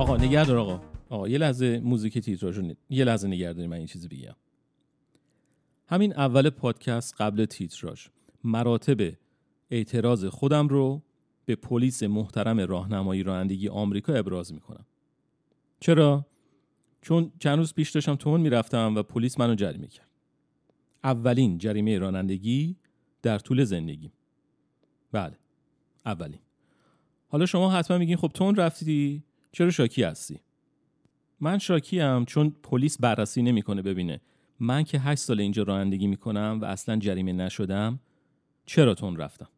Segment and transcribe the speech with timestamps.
[0.00, 0.80] آقا نگردار آقا.
[1.08, 2.72] آقا یه لحظه موزیک تیتراژو.
[2.90, 4.34] یه لحظه نگرداری من این چیزی بگم.
[5.86, 8.06] همین اول پادکست قبل تیتراژ
[8.44, 9.12] مراتب
[9.70, 11.02] اعتراض خودم رو
[11.44, 14.86] به پلیس محترم راهنمایی رانندگی آمریکا ابراز می‌کنم.
[15.80, 16.26] چرا؟
[17.02, 20.10] چون چند روز پیش داشتم تون می‌رفتم و پلیس منو جریمه کرد.
[21.04, 22.76] اولین جریمه رانندگی
[23.22, 24.10] در طول زندگی.
[25.12, 25.36] بله
[26.06, 26.40] اولین.
[27.28, 30.40] حالا شما حتما میگین خب تون رفتی؟ چرا شاکی هستی؟
[31.40, 34.20] من شاکی هم چون پلیس بررسی نمی‌کنه ببینه.
[34.60, 38.00] من که هشت سال اینجا رانندگی می‌کنم و اصلا جریمه نشدم
[38.66, 39.48] چرا تون رفتم؟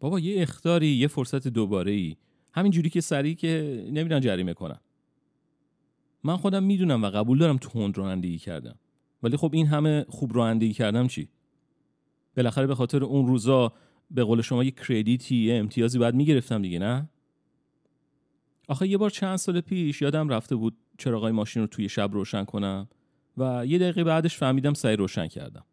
[0.00, 2.16] بابا یه اختاری یه فرصت دوباره ای
[2.52, 4.80] همین جوری که سریع که نمیدن جریمه کنن.
[6.24, 8.78] من خودم می‌دونم و قبول دارم تند رانندگی کردم.
[9.22, 11.28] ولی خب این همه خوب رانندگی کردم چی؟
[12.36, 13.72] بالاخره به خاطر اون روزا
[14.10, 17.08] به قول شما یه کردیتی یه امتیازی باید می‌گرفتم دیگه نه؟
[18.70, 22.44] آخه یه بار چند سال پیش یادم رفته بود چراغای ماشین رو توی شب روشن
[22.44, 22.88] کنم
[23.38, 25.64] و یه دقیقه بعدش فهمیدم سعی روشن کردم.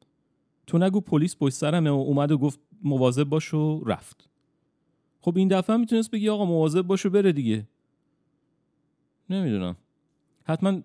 [0.67, 4.29] تو نگو پلیس پشت سرمه و اومد و گفت مواظب باش و رفت.
[5.21, 7.67] خب این دفعه می‌تونست بگی آقا مواظب باش و بره دیگه.
[9.29, 9.75] نمی‌دونم.
[10.43, 10.81] حتما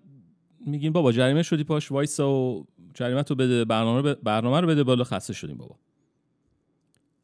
[0.65, 5.03] میگین بابا جریمه شدی پاش وایسا و جریمه تو بده برنامه, برنامه رو بده بالا
[5.03, 5.75] خسته شدیم بابا.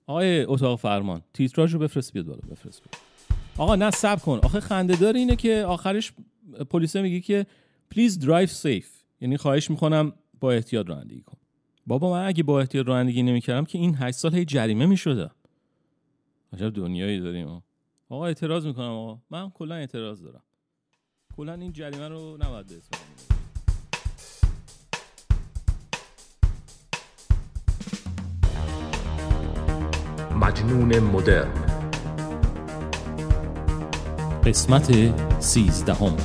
[0.08, 2.84] آقای اتاق فرمان تیتراژ رو بفرست بیاد بالا بفرست.
[2.84, 2.95] بیاد.
[3.60, 4.40] آقا نه صبر کن.
[4.44, 6.14] آخه خنده دار اینه که آخرش
[6.70, 7.46] پلیس میگه که
[7.92, 8.90] please drive safe
[9.22, 11.38] یعنی خواهش می‌کنم با احتیاط رانندگی کن.
[11.88, 15.30] بابا من اگه با احتیاط رانندگی نمی‌کردم که این 8 سال هی جریمه می‌شده.
[16.54, 17.62] عجب دنیایی داریم
[18.10, 19.22] آقا اعتراض می‌کنم آقا.
[19.30, 20.44] من کلا اعتراض دارم.
[21.38, 22.76] کلا این جریمه رو نباید به
[30.36, 31.69] مجنون مدرن.
[34.49, 34.92] قسمت
[35.39, 36.15] سیزدهم.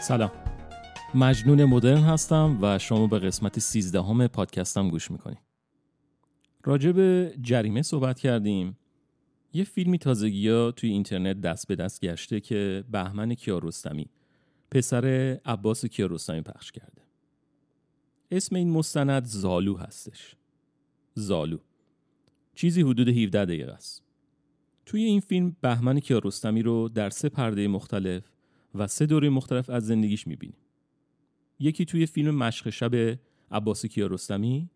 [0.00, 0.41] سلام.
[1.14, 5.38] مجنون مدرن هستم و شما به قسمت سیزدهم پادکستم گوش می‌کنیم
[6.64, 8.78] راجع به جریمه صحبت کردیم.
[9.52, 14.06] یه فیلمی تازگی ها توی اینترنت دست به دست گشته که بهمن کیارستمی
[14.70, 15.04] پسر
[15.44, 17.02] عباس کیارستمی پخش کرده.
[18.30, 20.36] اسم این مستند زالو هستش.
[21.14, 21.58] زالو.
[22.54, 24.02] چیزی حدود 17 دقیقه است.
[24.86, 28.22] توی این فیلم بهمن کیارستمی رو در سه پرده مختلف
[28.74, 30.56] و سه دوره مختلف از زندگیش می‌بینیم.
[31.62, 33.18] یکی توی فیلم مشق شب
[33.50, 34.68] عباس کیارستمی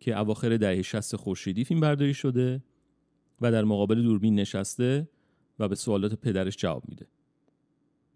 [0.00, 2.62] که اواخر دهه 60 خورشیدی فیلم برداری شده
[3.40, 5.08] و در مقابل دوربین نشسته
[5.58, 7.06] و به سوالات پدرش جواب میده.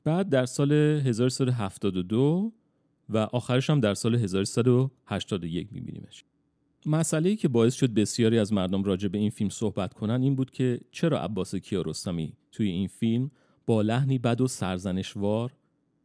[0.04, 2.52] بعد در سال 1372
[3.08, 6.24] و آخرش هم در سال 1381 میبینیمش.
[6.86, 10.34] مسئله ای که باعث شد بسیاری از مردم راجع به این فیلم صحبت کنن این
[10.34, 13.30] بود که چرا عباس کیارستمی توی این فیلم
[13.66, 15.52] با لحنی بد و سرزنشوار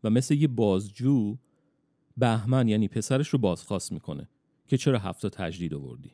[0.04, 1.38] و مثل یه بازجو
[2.18, 4.30] بهمن یعنی پسرش رو بازخواست می‌کنه
[4.68, 6.12] که چرا هفته تجدید آوردی؟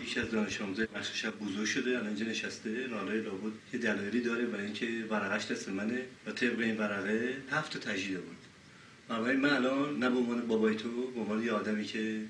[0.00, 4.20] بیش از دانش آموزه بخش شب بزرگ شده الان اینجا نشسته نالای لابد یه دلایلی
[4.20, 8.36] داره برای اینکه ورقش دست منه و طبق این ورقه هفت تجدید آورد.
[9.08, 12.20] بنابراین من الان نه به عنوان بابای تو به عنوان یه آدمی که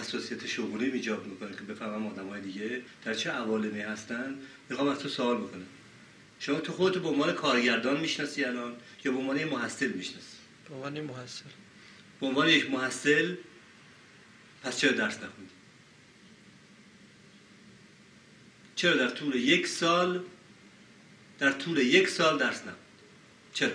[0.00, 4.34] حساسیت شغلی ایجاب می‌کنه که بفهمم آدمای دیگه در چه عوالمی هستن
[4.70, 5.66] می‌خوام از تو سوال بکنم.
[6.38, 8.72] شما تو خودتو به عنوان کارگردان می‌شناسی الان
[9.04, 10.36] یا به عنوان محصل می‌شناسی؟
[10.68, 11.44] به عنوان محصل.
[12.20, 13.34] به عنوان یک محصل
[14.62, 15.50] پس چرا درس نخوندی؟
[18.74, 20.20] چرا در طول یک سال
[21.38, 22.78] در طول یک سال درس نخوندی؟
[23.52, 23.72] چرا؟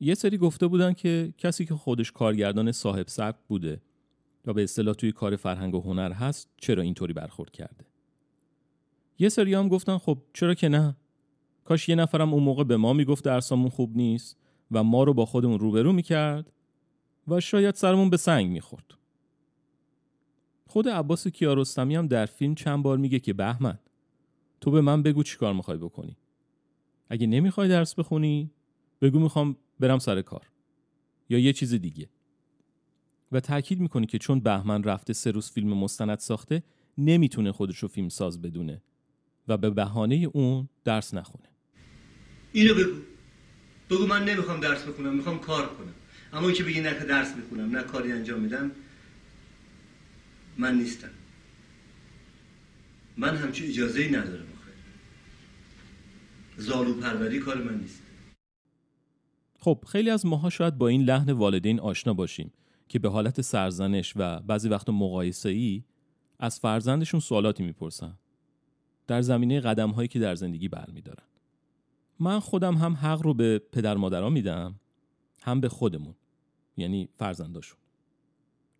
[0.00, 3.80] یه سری گفته بودن که کسی که خودش کارگردان صاحب سبک بوده
[4.46, 7.84] و به اصطلاح توی کار فرهنگ و هنر هست چرا اینطوری برخورد کرده؟
[9.18, 10.96] یه سری هم گفتن خب چرا که نه؟
[11.64, 14.36] کاش یه نفرم اون موقع به ما می‌گفت درسامون خوب نیست
[14.70, 16.52] و ما رو با خودمون روبرو می‌کرد
[17.28, 18.84] و شاید سرمون به سنگ می‌خورد.
[20.66, 23.78] خود عباس کیارستمی هم در فیلم چند بار میگه که بهمن
[24.60, 26.16] تو به من بگو چی کار می‌خوای بکنی.
[27.08, 28.50] اگه نمی‌خوای درس بخونی
[29.00, 30.50] بگو می‌خوام برم سر کار.
[31.28, 32.08] یا یه چیز دیگه.
[33.32, 36.62] و تاکید می‌کنی که چون بهمن رفته سه روز فیلم مستند ساخته
[36.98, 38.82] نمی‌تونه خودش رو فیلم ساز بدونه
[39.48, 41.48] و به بهانه اون درس نخونه.
[42.52, 43.00] اینو بگو.
[43.90, 45.94] بگو من نمی‌خوام درس بخونم می‌خوام کار کنم.
[46.34, 48.70] اما که بگی نه که درس می‌خونم نه کاری انجام میدم
[50.58, 51.10] من نیستم.
[53.16, 54.46] من همچون اجازه ای ندارم
[56.56, 58.02] زالو پروری کار من نیست.
[59.58, 62.52] خب خیلی از ماها شاید با این لحن والدین آشنا باشیم
[62.88, 65.84] که به حالت سرزنش و بعضی وقت مقایسه ای
[66.38, 68.18] از فرزندشون سوالاتی می‌پرسن.
[69.06, 71.26] در زمینه قدم هایی که در زندگی برمیدارن.
[72.20, 74.80] من خودم هم حق رو به پدر مادران میدم
[75.42, 76.14] هم به خودمون.
[76.76, 77.78] یعنی فرزنداشون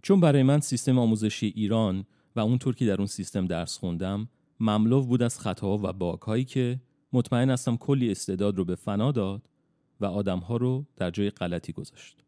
[0.02, 2.04] چون برای من سیستم آموزشی ایران
[2.36, 4.28] و اونطور که در اون سیستم درس خوندم
[4.60, 6.80] مملو بود از خطاها و باگهایی که
[7.12, 9.42] مطمئن هستم کلی استعداد رو به فنا داد
[10.00, 12.24] و آدمها رو در جای غلطی گذاشت.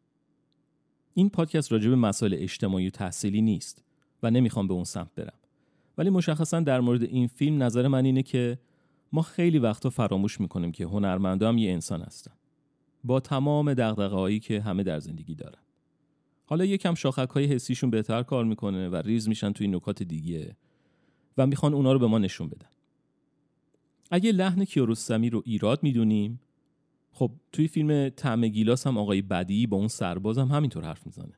[1.14, 3.84] این پادکست راجع به مسائل اجتماعی و تحصیلی نیست
[4.22, 5.38] و نمی‌خوام به اون سمت برم.
[5.98, 8.58] ولی مشخصا در مورد این فیلم نظر من اینه که
[9.12, 12.32] ما خیلی وقتا فراموش می‌کنیم که هنرمندا هم یه انسان هستن.
[13.04, 15.58] با تمام دغدغه‌هایی که همه در زندگی دارن.
[16.46, 20.56] حالا یکم شاخک های حسیشون بهتر کار می‌کنه و ریز میشن توی نکات دیگه
[21.38, 22.68] و می‌خوان اونا رو به ما نشون بدن.
[24.10, 26.40] اگه لحن کیارستمی رو ایراد می‌دونیم
[27.12, 31.32] خب توی فیلم طعم گیلاس هم آقای بدی با اون سرباز هم همینطور حرف می‌زنه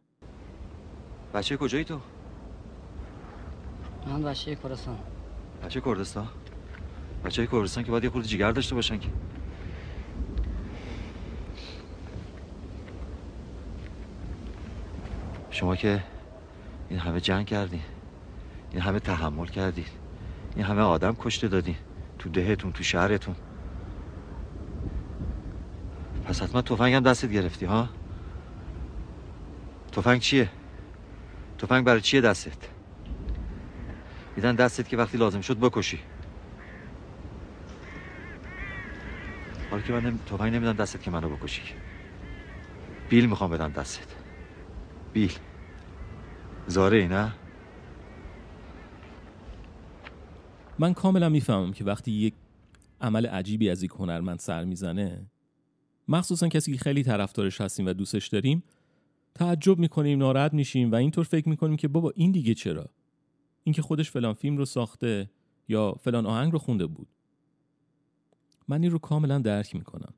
[1.34, 2.00] بچه کجایی تو؟
[4.06, 4.98] من بچه کردستان
[5.64, 6.28] بچه کردستان؟
[7.24, 9.08] بچه کردستان که باید یه خورده جگر داشته باشن که
[15.58, 16.02] شما که
[16.88, 17.82] این همه جنگ کردین.
[18.70, 19.84] این همه تحمل کردین.
[20.56, 21.76] این همه آدم کشته دادین.
[22.18, 23.34] تو دهتون تو شهرتون.
[26.24, 27.88] پس حتما هم دستت گرفتی ها؟
[29.92, 30.48] توفنگ چیه؟
[31.58, 32.68] توفنگ برای چیه دستت؟
[34.36, 36.00] میدن دستت که وقتی لازم شد بکشی.
[39.70, 40.18] حالا که من نم...
[40.26, 41.62] توفنگ نمیدن دستت که منو بکشی.
[43.08, 44.06] بیل می‌خوام بدن دستت.
[45.12, 45.32] بیل.
[46.68, 47.34] زاره نه؟
[50.78, 52.34] من کاملا می‌فهمم که وقتی یک
[53.00, 55.26] عمل عجیبی از یک هنرمند سر می‌زنه
[56.08, 58.62] مخصوصا کسی که خیلی طرفدارش هستیم و دوستش داریم
[59.34, 62.86] تعجب می‌کنیم ناراحت میشیم و اینطور فکر می‌کنیم که بابا این دیگه چرا؟
[63.64, 65.30] اینکه خودش فلان فیلم رو ساخته
[65.68, 67.08] یا فلان آهنگ رو خونده بود.
[68.68, 70.14] من این رو کاملا درک می‌کنم.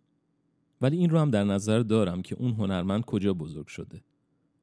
[0.81, 4.01] ولی این رو هم در نظر دارم که اون هنرمند کجا بزرگ شده.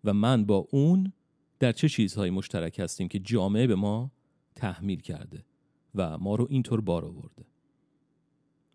[0.03, 1.13] و من با اون
[1.59, 4.11] در چه چیزهایی مشترک هستیم که جامعه به ما
[4.55, 5.45] تحمیل کرده
[5.95, 7.45] و ما رو اینطور بار آورده؟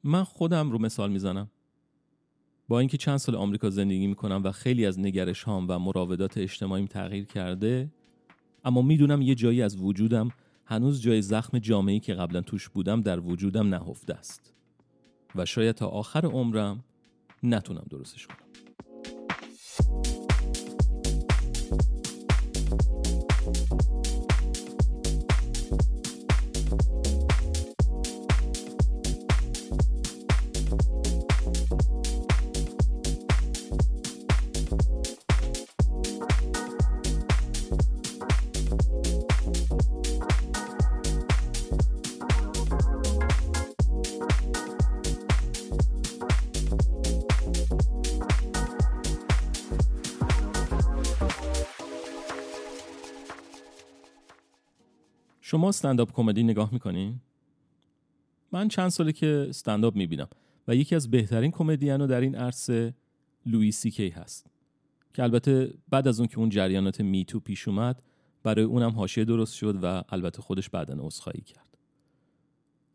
[0.05, 1.50] من خودم رو مثال می‌زنم.
[2.69, 6.87] با اینکه چند سال آمریکا زندگی می‌کنم و خیلی از نگرش هام و مراودات اجتماعیم
[6.87, 7.93] تغییر کرده
[8.64, 10.28] اما می‌دونم یه جایی از وجودم
[10.64, 14.55] هنوز جای زخم جامعه‌ای که قبلا توش بودم در وجودم نهفته است.
[15.35, 16.85] و شاید تا آخر عمرم
[17.43, 18.42] نتونم درستش کنم.
[55.62, 57.21] شما استنداپ کمدی نگاه می‌کنین؟
[58.52, 60.28] من چند ساله که استنداپ می‌بینم
[60.69, 62.95] و یکی از بهترین کمدینو در این عرصه
[63.47, 64.47] لوی سی کی هست
[65.14, 68.02] که البته بعد از اون که اون جریانات میتو پیش اومد
[68.42, 71.78] برای اونم حاشیه درست شد و البته خودش بعدا عذرخواهی کرد.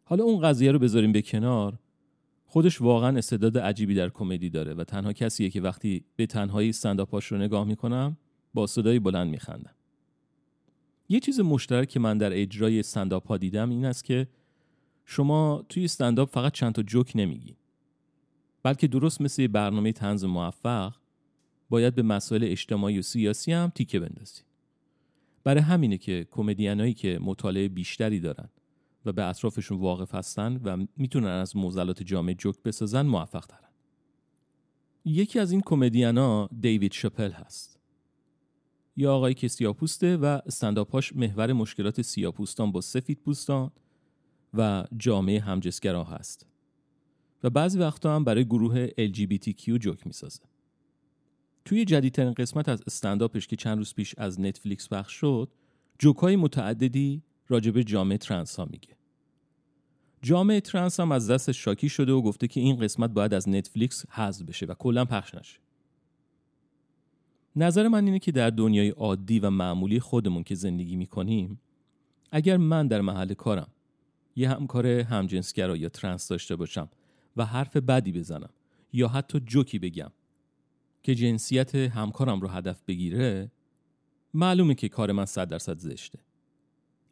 [0.04, 1.80] حالا اون قضیه رو بذاریم به کنار.
[2.46, 7.32] خودش واقعا استعداد عجیبی در کمدی داره و تنها کسیه که وقتی به تنهایی استنداپاش
[7.32, 8.18] رو نگاه می‌کنم
[8.54, 9.77] با صدای بلند میخندم.
[11.10, 14.28] یه چیز مشترک که من در اجرای استنداپ ها دیدم این است که
[15.06, 17.56] شما توی استنداپ فقط چند تا جوک نمیگی.
[18.64, 20.96] بلکه درست مثل برنامه تنز موفق
[21.70, 24.42] باید به مسائل اجتماعی و سیاسی هم تیکه بندازی.
[25.44, 28.50] برای همینه که کمدینایی که مطالعه بیشتری دارن
[29.06, 33.70] و به اطرافشون واقف هستن و می‌تونن از موزلات جامعه جوک بسازن موفق ترن.
[35.06, 37.77] یکی از این کمدینا دیوید شپل هست.
[38.98, 43.72] یا آقایی که سیاپوسته و استنداپاش محور مشکلات سیاپوستان با سفید پوستان
[44.54, 46.46] و جامعه همجنسگرا هست.
[47.44, 50.44] و بعضی وقتا هم برای گروه LGBTQ جوک می‌سازه.
[51.66, 55.52] توی جدیدترین قسمت از استنداپش که چند روز پیش از نتفلیکس پخش شد
[56.00, 58.98] جوکای متعددی راجب جامعه ترنس ها میگه.
[60.22, 64.06] جامعه ترنس هم از دست شاکی شده و گفته که این قسمت باید از نتفلیکس
[64.10, 65.60] حذف بشه و کلا پخش نشه.
[67.60, 71.60] نظر من اینه که در دنیای عادی و معمولی خودمون که زندگی می‌کنیم
[72.32, 73.68] اگر من در محل کارم
[74.36, 76.90] یه همکار همجنسگرا یا ترنس داشته باشم
[77.38, 78.50] و حرف بدی بزنم
[78.94, 80.12] یا حتی جوکی بگم
[81.04, 83.52] که جنسیت همکارم رو هدف بگیره
[84.34, 86.20] معلومه که کار من صد درصد زشته.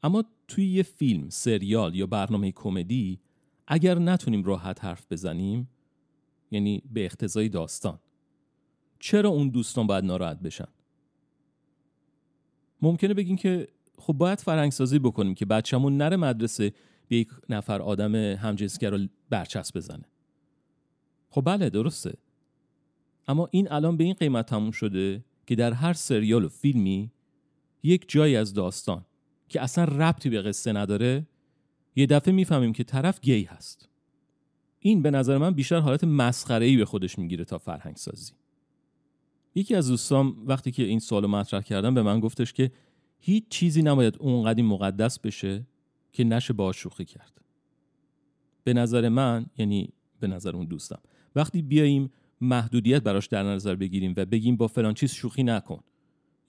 [0.04, 3.20] اما توی یه فیلم، سریال یا برنامه کمدی
[3.68, 5.70] اگر نتونیم راحت حرف بزنیم
[6.52, 8.00] یعنی به اختزای داستان.
[9.06, 10.68] چرا اون دوستان باید ناراحت بشن؟
[12.82, 16.74] ممکنه بگین که خب باید فرهنگسازی بکنیم که بچه‌مون نره مدرسه
[17.08, 20.06] به یک نفر آدم همجنسگر رو برچسب بزنه.
[21.30, 22.14] خب بله درسته.
[23.28, 27.12] اما این الان به این قیمت تموم شده که در هر سریال و فیلمی
[27.84, 29.06] یک جایی از داستان
[29.50, 31.28] که اصلا ربطی به قصه نداره
[31.96, 33.90] یه دفعه می‌فهمیم که طرف گی هست.
[34.80, 38.34] این به نظر من بیشتر حالت مسخره ای به خودش می‌گیره تا فرهنگ سازی
[39.56, 42.72] یکی از دوستان وقتی که این سوالو مطرح کردم به من گفتش که
[43.20, 45.68] هیچ چیزی نباید اونقدی مقدس بشه
[46.14, 47.42] که نشه با شوخی کرد.
[48.64, 51.00] به نظر من یعنی به نظر اون دوستم
[51.36, 55.80] وقتی بیاییم محدودیت براش در نظر بگیریم و بگیم با فلان چیز شوخی نکن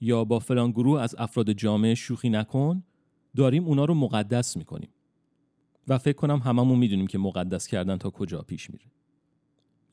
[0.01, 2.83] یا با فلان گروه از افراد جامعه شوخی نکن
[3.35, 4.89] داریم اونا رو مقدس می‌کنیم.
[5.87, 8.85] و فکر کنم هممون می‌دونیم که مقدس کردن تا کجا پیش میره.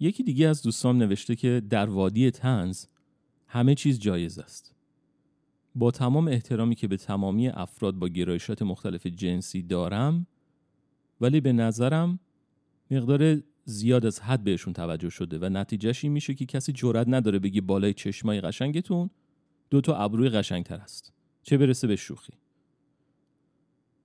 [0.00, 2.86] یکی دیگه از دوستان نوشته که در وادی تنز
[3.54, 4.74] همه چیز جایز است.
[5.74, 10.26] با تمام احترامی که به تمامی افراد با گرایشات مختلف جنسی دارم
[11.20, 12.18] ولی به نظرم
[12.90, 17.38] مقدار زیاد از حد بهشون توجه شده و نتیجهش این میشه که کسی جرئت نداره
[17.38, 19.10] بگی بالای چشمای قشنگتون
[19.70, 22.32] دو تا ابروی قشنگتر است چه برسه به شوخی.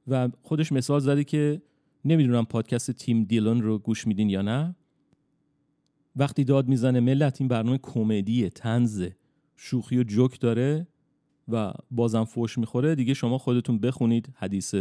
[0.08, 1.62] و خودش مثال زده که
[2.06, 4.76] نمی‌دونم پادکست تیم دیلون رو گوش میدین یا نه.
[6.16, 9.10] وقتی داد می‌زنه ملت این برنامه کمدی تنز
[9.62, 10.88] شوخی و جوک داره
[11.48, 14.76] و بازم فوش می‌خوره دیگه شما خودتون بخونید حدیث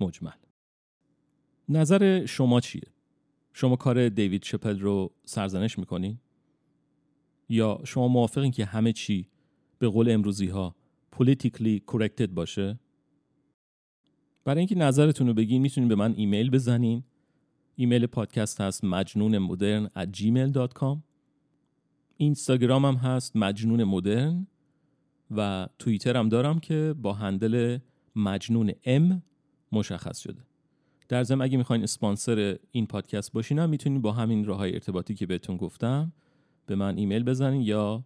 [0.00, 0.32] مجمل
[1.68, 2.82] نظر شما چیه؟
[3.52, 6.18] شما کار دیوید شپل رو سرزنش می‌کنین؟
[7.48, 9.28] یا شما موافقین که همه چی
[9.78, 10.76] به قول امروزی ها
[11.16, 12.78] politically corrected باشه؟
[14.44, 17.04] برای اینکه نظرتون رو بگین می‌تونین به من ایمیل بزنین
[17.76, 21.09] ایمیل پادکست هست مجنون مدرن at gmail.com
[22.20, 24.46] اینستاگرام هم هست مجنون مدرن
[25.30, 27.78] و توییتر هم دارم که با هندل
[28.16, 29.22] مجنون ام
[29.72, 30.42] مشخص شده.
[31.08, 35.14] در ضمن اگه می‌خواین اسپانسر این پادکست باشین هم می‌تونین با همین راه های ارتباطی
[35.14, 36.12] که بهتون گفتم
[36.66, 38.04] به من ایمیل بزنین یا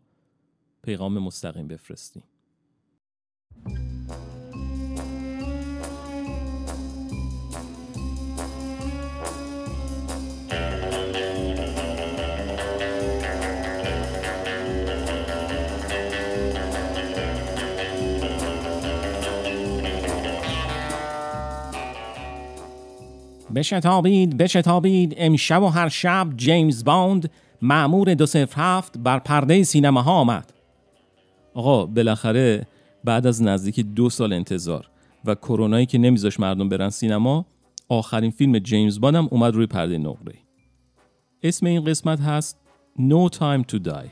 [0.83, 2.23] پیغام مستقیم بفرستین.
[23.55, 27.31] بشتابید بشتابید امشب و هر شب جیمز باند
[27.63, 30.53] مأمور دو هفت بر پرده سینما ها آمد.
[31.55, 32.67] آقا بالاخره
[33.05, 34.91] بعد از نزدیک دو سال انتظار
[35.25, 37.47] و کرونایی که نمیذاشت مردم برن سینما
[37.89, 40.35] آخرین فیلم جیمز باند هم اومد روی پرده نقره‌ای.
[41.43, 42.61] اسم این قسمت هست
[42.99, 44.09] No Time to Die.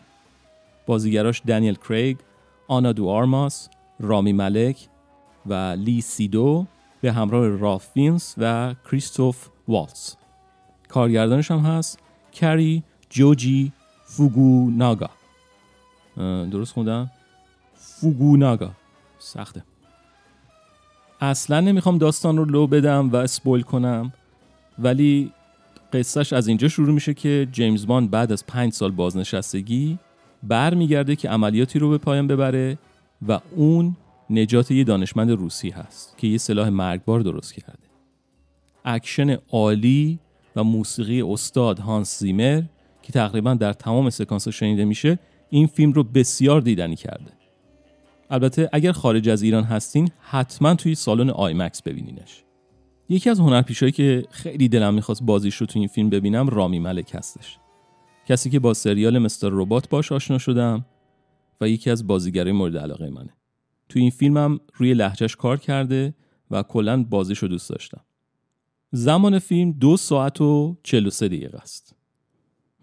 [0.87, 2.17] بازیگراش دنیل کریگ،
[2.69, 3.69] آنا دو آرماس،
[4.01, 4.89] رامی ملک
[5.47, 6.67] و لی سیدو
[7.03, 10.17] به همراه راف فینس و کریستوف والتس
[10.89, 11.99] کارگردانش هم هست
[12.33, 13.73] کری جوجی
[14.05, 15.11] فوگو ناگا
[16.51, 17.11] درست خوندم؟
[17.75, 18.71] فوگو ناگا
[19.19, 19.65] سخته.
[21.21, 24.13] اصلا نمی‌خوام داستان رو لو بدم و اسپویل کنم
[24.79, 25.33] ولی
[25.93, 29.99] قصهش از اینجا شروع میشه که جیمز باند بعد از پنج سال بازنشستگی
[30.43, 32.79] برمیگرده که عملیاتی رو به پایان ببره
[33.29, 33.97] و اون
[34.33, 37.89] نجات یه دانشمند روسی هست که یه سلاح مرگبار درست کرده.
[38.85, 40.19] اکشن عالی
[40.57, 42.63] و موسیقی استاد هانس زیمر
[43.03, 45.19] که تقریبا در تمام سکانس شنیده میشه
[45.51, 47.33] این فیلم رو بسیار دیدنی کرده.
[48.31, 52.45] البته اگر خارج از ایران هستین حتما توی سالن IMAX ببینینش.
[53.09, 57.11] یکی از هنرپیشه‌هایی که خیلی دلم می‌خواست بازیش رو توی این فیلم ببینم رامی ملک
[57.15, 57.59] هستش.
[58.29, 59.49] کسی که با سریال Mr.
[59.53, 60.85] Robot باش آشنا شدم
[61.61, 63.31] و یکی از بازیگرای مورد علاقه منه.
[63.93, 66.15] تو این فیلمم روی لحجهش کار کرده
[66.51, 68.01] و کلا بازیش رو دوست داشتم.
[68.93, 71.95] زمان فیلم دو ساعت و 43 دقیقه است.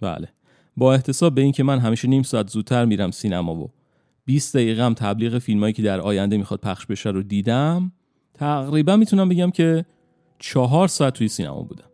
[0.02, 0.28] بله.
[0.78, 3.72] با احتساب به اینکه من همیشه نیم ساعت زودتر میرم سینما و
[4.26, 7.92] 20 دقیقه هم تبلیغ فیلمایی که در آینده می‌خواد پخش بشه رو دیدم
[8.34, 9.86] تقریبا می‌تونم بگم که
[10.40, 11.90] چهار ساعت توی سینما بودم.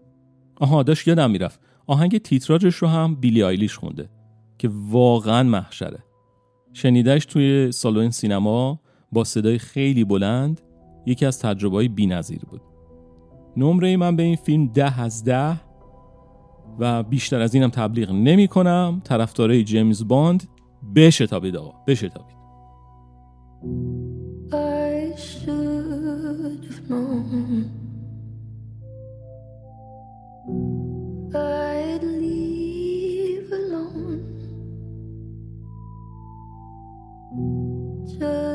[0.55, 1.59] آها داشت یادم می‌رفت.
[1.87, 4.09] آهنگ تیتراژش رو هم بیلی آیلیش خونده
[4.57, 6.03] که واقعا محشره.
[6.73, 8.79] شنیدش توی سالن سینما
[9.11, 10.61] با صدای خیلی بلند
[11.05, 12.07] یکی از تجربه های بی
[12.51, 12.61] بود.
[13.57, 15.61] نمره من به این فیلم ده از ده
[16.79, 20.43] و بیشتر از اینم تبلیغ نمی کنم طرفدارای جیمز باند
[20.95, 22.35] بشتابید آقا بشتابید
[38.19, 38.54] Just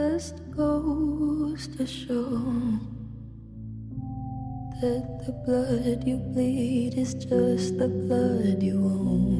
[0.61, 2.29] goes to show
[4.83, 9.40] that the blood you bleed is just the blood you own.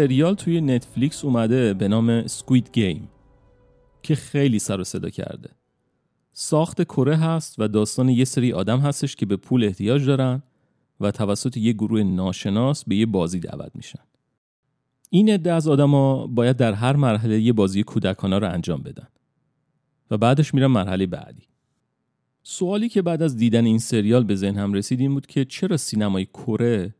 [0.00, 3.08] سریال توی نتفلیکس اومده به نام سکوید گیم
[4.02, 5.50] که خیلی سر و صدا کرده.
[6.32, 10.42] ساخت کره هست و داستان یه سری آدم هستش که به پول احتیاج دارن
[11.00, 14.02] و توسط یه گروه ناشناس به یه بازی دعوت میشن.
[15.10, 19.08] این عده از آدما باید در هر مرحله یه بازی کودکانه رو انجام بدن
[20.10, 21.42] و بعدش میرن مرحله بعدی.
[22.42, 26.24] سوالی که بعد از دیدن این سریال به ذهنم رسید این بود که چرا سینمای
[26.26, 26.94] کره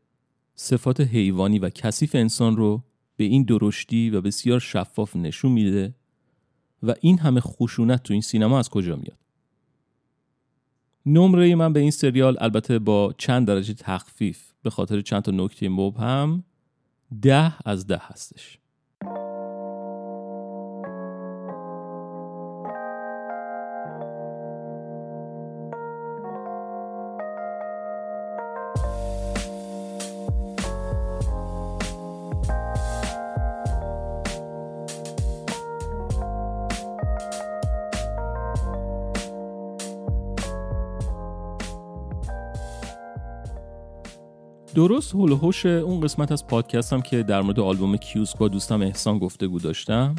[0.55, 2.83] صفات حیوانی و کثیف انسان رو
[3.21, 5.95] به این درشتی و بسیار شفاف نشون میده
[6.83, 9.17] و این همه خشونت تو این سینما از کجا میاد؟
[11.05, 15.69] نمره من به این سریال البته با چند درجه تخفیف به خاطر چند تا نکته
[15.69, 16.43] مبهم
[17.21, 18.57] ده از ده هستش.
[44.81, 48.81] درست حول و حوش اون قسمت از پادکستم که در مورد آلبوم کیوسک با دوستم
[48.81, 50.15] احسان گفتگو داشتم.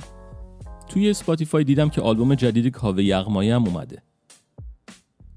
[0.88, 4.02] توی اسپاتیفای دیدم که آلبوم جدید کاوه یغمایی هم اومده.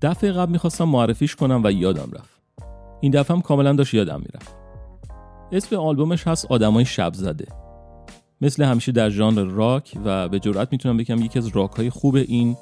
[0.01, 2.41] دفعه قبل می‌خواستم معرفیش کنم و یادم رفت.
[3.01, 4.55] این دفعه هم کاملا داشت یادم می‌رفت.
[5.51, 7.47] اسم آلبومش هست آدمای شب زده.
[8.41, 12.15] مثل همیشه در ژانر راک و به جرات می‌تونم بگم یکی از راک های خوب
[12.15, 12.57] این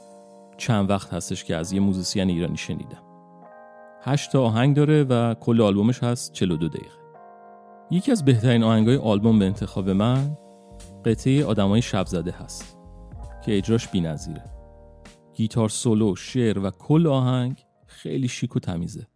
[0.57, 3.12] چند وقت هستش که از یه موزیسین ایرانی شنیدم.
[4.05, 6.95] 8 تا آهنگ داره و کل آلبومش هست 42 دقیقه.
[7.91, 10.37] یکی از بهترین آهنگای آلبوم به انتخاب من
[11.05, 12.77] قطعه آدمای شب زده هست
[13.45, 14.43] که اجراش بی‌نظیره.
[15.33, 19.07] گیتار سولو، شعر و کل آهنگ خیلی شیک و تمیزه.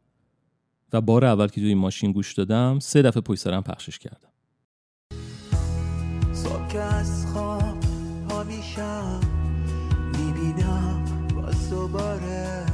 [0.94, 4.30] و بار اول که توی این ماشین گوش دادم سه دفعه پشت سرم پخشش کردم.
[6.70, 7.78] که از خواب
[10.18, 12.67] می‌بینم باز دوباره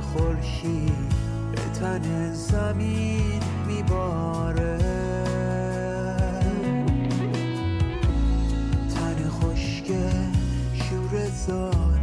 [0.00, 1.12] خورشید
[1.52, 4.78] به تن زمین میباره.
[8.94, 9.86] تن خشک
[10.72, 12.00] شور زار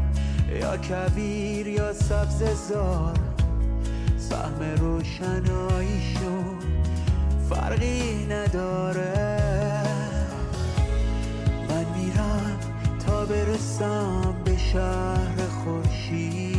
[0.62, 3.20] یا کبیر یا سبز زار
[4.18, 6.58] سهم روشناییشون
[7.50, 9.44] فرقی نداره.
[11.70, 12.60] من میرم
[13.08, 16.53] تا برسم به شهر خورشید.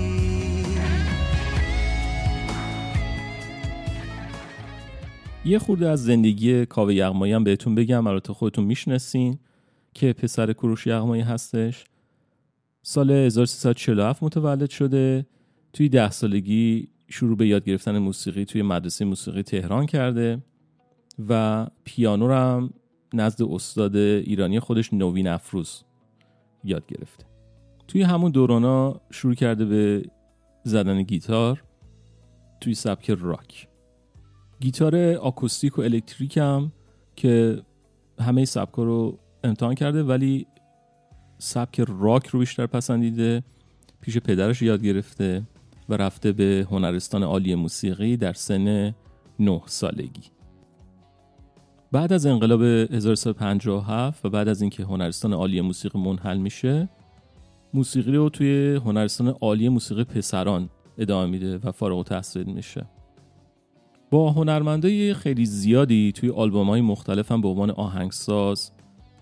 [5.46, 9.38] یه خورده از زندگی کاوه یغمایی هم بهتون بگم البته خودتون می‌شناسین
[9.94, 11.84] که پسر کروش یغمایی هستش.
[12.82, 15.26] سال 1347 متولد شده.
[15.72, 20.42] توی ده سالگی شروع به یاد گرفتن موسیقی توی مدرسه موسیقی تهران کرده
[21.28, 22.70] و پیانو رو هم
[23.14, 25.82] نزد استاد ایرانی خودش نوین افروز
[26.64, 27.24] یاد گرفته.
[27.88, 30.02] توی همون دورانا شروع کرده به
[30.62, 31.64] زدن گیتار
[32.60, 33.73] توی سبک راک.
[34.64, 36.72] گیتار آکوستیک و الکتریک هم
[37.16, 37.62] که
[38.20, 40.46] همه سبکا رو امتحان کرده ولی
[41.38, 43.42] سبک راک رو بیشتر پسندیده
[44.00, 45.42] پیش پدرش یاد گرفته
[45.88, 48.94] و رفته به هنرستان عالی موسیقی در سن
[49.38, 50.22] 9 سالگی.
[51.92, 56.88] بعد از انقلاب 1357 و بعد از اینکه هنرستان عالی موسیقی منحل میشه
[57.74, 62.86] موسیقی رو توی هنرستان عالی موسیقی پسران ادامه میده و فارغ التحصیل میشه.
[64.14, 68.70] با هنرمندای خیلی زیادی توی آلبوم های مختلف هم به عنوان آهنگساز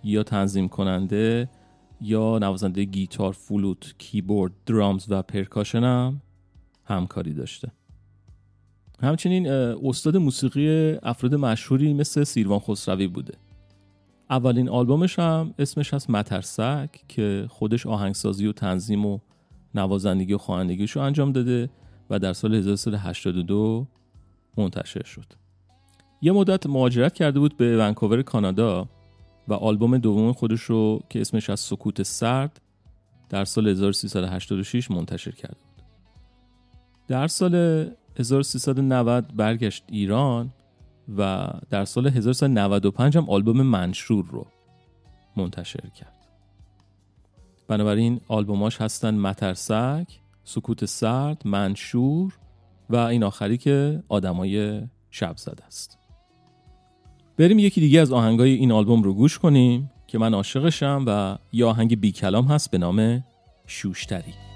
[0.04, 1.48] یا تنظیم کننده
[2.00, 6.22] یا نوازنده گیتار، فلوت، کیبورد، درامز و پرکاشن هم
[6.84, 7.72] همکاری داشته.
[9.02, 9.50] همچنین
[9.84, 13.34] استاد موسیقی افراد مشهوری مثل سیروان خسروی بوده.
[14.30, 19.18] اولین آلبومش هم اسمش هست مترسک که خودش آهنگسازی و تنظیم و
[19.74, 21.70] نوازندگی و خوانندگیش رو انجام داده
[22.10, 23.86] و در سال 1382
[24.56, 25.26] منتشر شد.
[26.22, 28.88] یه مدت مهاجرت کرده بود به ونکوور کانادا
[29.48, 32.60] و آلبوم دوم خودش رو که اسمش از سکوت سرد
[33.28, 35.84] در سال 1386 منتشر کرده بود.
[37.08, 37.54] در سال
[38.18, 40.52] 1390 برگشت ایران
[41.16, 44.46] و در سال 1395 هم آلبوم منشور رو
[45.36, 46.26] منتشر کرد.
[47.68, 50.06] بنابراین آلبوماش هستن مترسک،
[50.44, 52.38] سکوت سرد، منشور
[52.92, 55.98] و این آخری که آدمای شب زده است.
[57.38, 61.64] بریم یکی دیگه از آهنگای این آلبوم رو گوش کنیم که من عاشقشم و یه
[61.64, 63.24] آهنگ بی کلام هست به نام
[63.66, 64.51] شوشتری.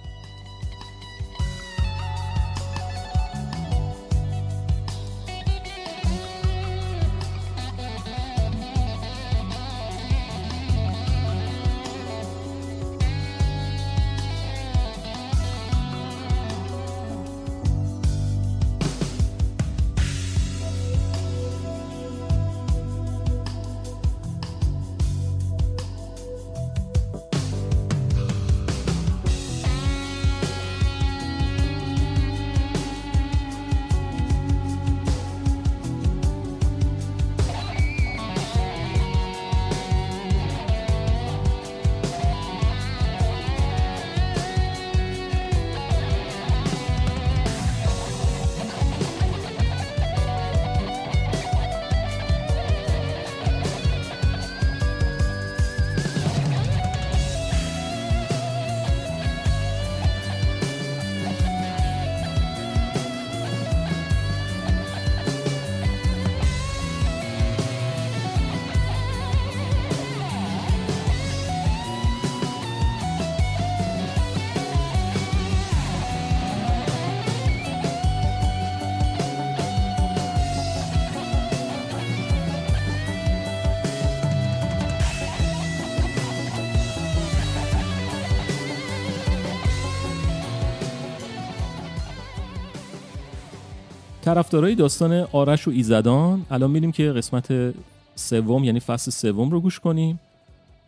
[94.26, 97.74] طرفدارای داستان آرش و ایزدان الان میریم که قسمت
[98.14, 100.20] سوم یعنی فصل سوم رو گوش کنیم.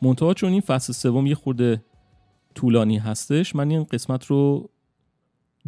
[0.03, 1.83] منتها چون این فصل سوم یه خورده
[2.55, 4.71] طولانی هستش من این قسمت رو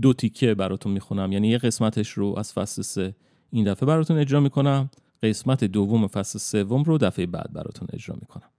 [0.03, 1.33] دو تیکه براتون می‌خونم.
[1.33, 3.15] یعنی یه قسمتش رو از فصل سه
[3.51, 4.91] این دفعه براتون اجرا می‌کنم.
[5.23, 8.51] قسمت دوم فصل سوم رو دفعه بعد براتون اجرا می‌کنم.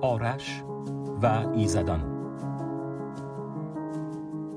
[0.00, 0.62] آرش
[1.22, 2.00] و ایزدان.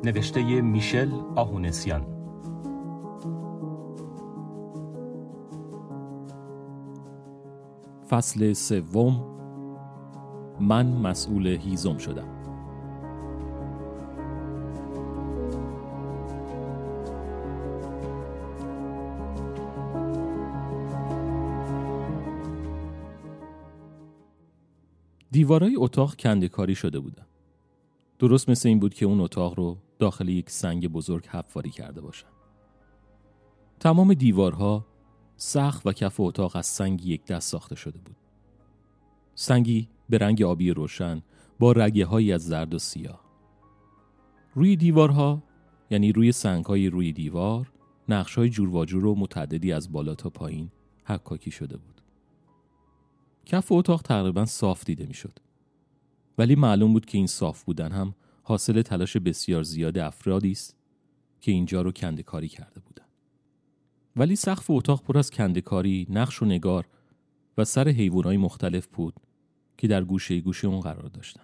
[0.04, 2.06] نوشته میشل آهونسیان.
[8.10, 9.26] فصل سوم.
[10.60, 12.41] من مسئول هیزم شدم.
[25.32, 27.26] دیوارای اتاق کندکاری شده بودن.
[28.20, 32.28] درست مثل این بود که اون اتاق رو داخل یک سنگ بزرگ حفاری کرده باشن.
[33.80, 34.86] تمام دیوارها
[35.36, 38.16] سخت و کف اتاق از سنگی یک دست ساخته شده بود.
[39.36, 41.22] سنگی به رنگ آبی روشن
[41.60, 43.22] با رگه هایی از زرد و سیاه.
[44.56, 45.44] روی دیوارها
[45.90, 47.72] یعنی روی سنگ های روی دیوار
[48.10, 50.72] نقش های جور و متعددی از بالا تا پایین
[51.06, 52.01] حکاکی شده بود.
[53.46, 55.40] کف اتاق تقریبا صاف دیده می‌شد.
[56.38, 60.76] ولی معلوم بود که این صاف بودن هم حاصل تلاش بسیار زیاد افرادی است
[61.42, 63.06] که اینجا رو کندکاری کرده بودن.
[64.16, 66.88] ولی سقف اتاق پر از کندکاری، نقش و نگار
[67.58, 69.14] و سر حیوانای مختلف بود
[69.78, 71.44] که در گوشه گوشه اون قرار داشتن.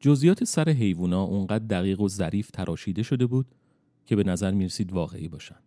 [0.00, 3.46] جزئیات سر حیوونا اونقدر دقیق و ظریف تراشیده شده بود
[4.06, 5.58] که به نظر می‌رسید واقعی باشن.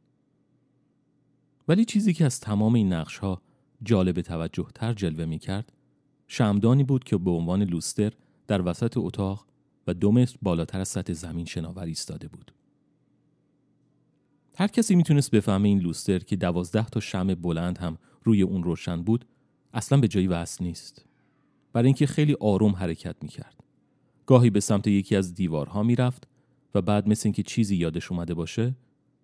[1.68, 3.42] ولی چیزی که از تمام این نقش ها
[3.84, 5.74] جالب توجه تر جلوه می کرد
[6.28, 8.12] شمدانی بود که به عنوان لوستر
[8.48, 9.46] در وسط اتاق
[9.88, 12.52] و دو متر بالاتر از سطح زمین شناور ایستاده بود.
[14.56, 19.04] هر کسی می‌تونست بفهمه این لوستر که دوازده تا شم بلند هم روی اون روشن
[19.04, 19.26] بود
[19.74, 21.06] اصلا به جایی وصل نیست.
[21.74, 23.64] برای اینکه خیلی آروم حرکت می‌کرد.
[24.26, 26.28] گاهی به سمت یکی از دیوارها می‌رفت
[26.76, 28.76] و بعد مثل اینکه چیزی یادش اومده باشه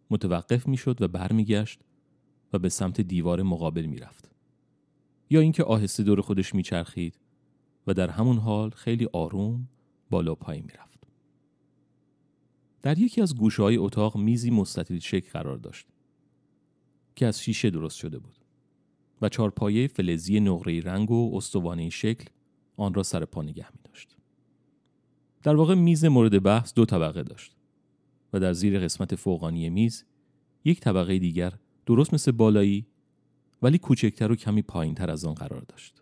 [0.10, 1.80] متوقف می‌شد و برمیگشت
[2.54, 4.32] و به سمت دیوار مقابل می‌رفت.
[5.30, 7.20] یا اینکه آهسته دور خودش میچرخید
[7.88, 9.68] و در همون حال خیلی آروم
[10.10, 11.00] بالا پایین می‌رفت.
[12.82, 15.88] در یکی از گوشه های اتاق میزی مستطیل شکل قرار داشت
[17.16, 18.40] که از شیشه درست شده بود
[19.22, 22.26] و چارپایه فلزی نقره رنگ و استوانه شکل
[22.78, 24.18] آن را سر پا نگه می داشت.
[25.44, 27.56] در واقع میز مورد بحث دو طبقه داشت
[28.34, 30.06] و در زیر قسمت فوقانی میز
[30.66, 31.54] یک طبقه دیگر
[31.86, 32.88] درست مثل بالایی
[33.62, 36.02] ولی کوچکتر و کمی پایین تر از آن قرار داشت.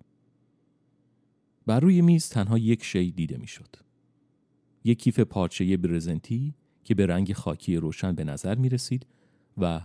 [1.66, 3.76] بر روی میز تنها یک شی دیده می‌شد.
[4.84, 9.06] یک کیف پارچه برزنتی که به رنگ خاکی روشن به نظر می رسید
[9.58, 9.82] و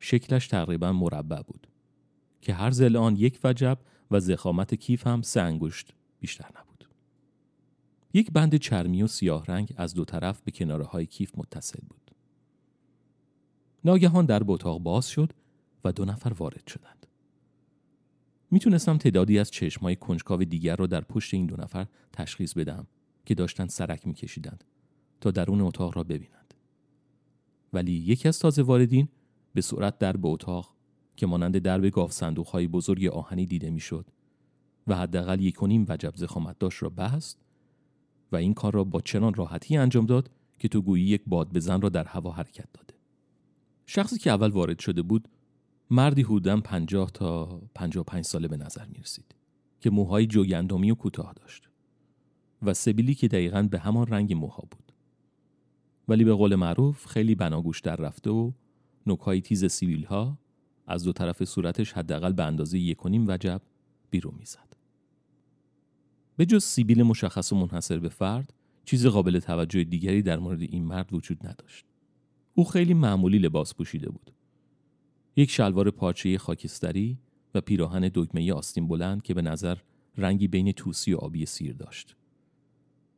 [0.00, 1.66] شکلش تقریبا مربع بود
[2.40, 3.78] که هر زل آن یک وجب
[4.10, 6.88] و زخامت کیف هم سه انگشت بیشتر نبود.
[8.14, 12.10] یک بند چرمی و سیاه رنگ از دو طرف به کناره های کیف متصل بود.
[13.84, 15.32] ناگهان در اتاق باز شد
[15.84, 17.05] و دو نفر وارد شدند.
[18.50, 22.86] می‌تونستم تعدادی از چشمای کنجکاو دیگر را در پشت این دو نفر تشخیص بدم
[23.24, 24.64] که داشتند سرک میکشیدند
[25.20, 26.54] تا درون اتاق را ببینند.
[27.72, 29.08] ولی یکی از تازه واردین
[29.54, 30.74] به سرعت در به اتاق
[31.16, 34.06] که مانند درب گاف صندوق های بزرگ آهنی دیده می‌شد
[34.86, 37.38] و حداقل یک و نیم وجب زخامت داشت را بست
[38.32, 41.80] و این کار را با چنان راحتی انجام داد که تو گویی یک باد بزن
[41.80, 42.94] را در هوا حرکت داده.
[43.86, 45.28] شخصی که اول وارد شده بود
[45.90, 49.34] مردی حدوداً پنجاه تا پنجاه پنج ساله به نظر می رسید
[49.80, 51.68] که موهای جوگندمی و کوتاه داشت
[52.62, 54.92] و سبیلی که دقیقا به همان رنگ موها بود
[56.08, 58.52] ولی به قول معروف خیلی بناگوش در رفته و
[59.06, 60.38] نوکهای تیز سیبیل ها
[60.86, 63.62] از دو طرف صورتش حداقل به اندازه یک نیم وجب
[64.10, 64.76] بیرون می‌زد.
[66.36, 68.52] به جز سیبیل مشخص و منحصر به فرد
[68.84, 71.84] چیز قابل توجه دیگری در مورد این مرد وجود نداشت.
[72.54, 74.32] او خیلی معمولی لباس پوشیده بود.
[75.36, 77.18] یک شلوار پارچه خاکستری
[77.54, 79.76] و پیراهن دکمه آستین بلند که به نظر
[80.16, 82.16] رنگی بین توسی و آبی سیر داشت.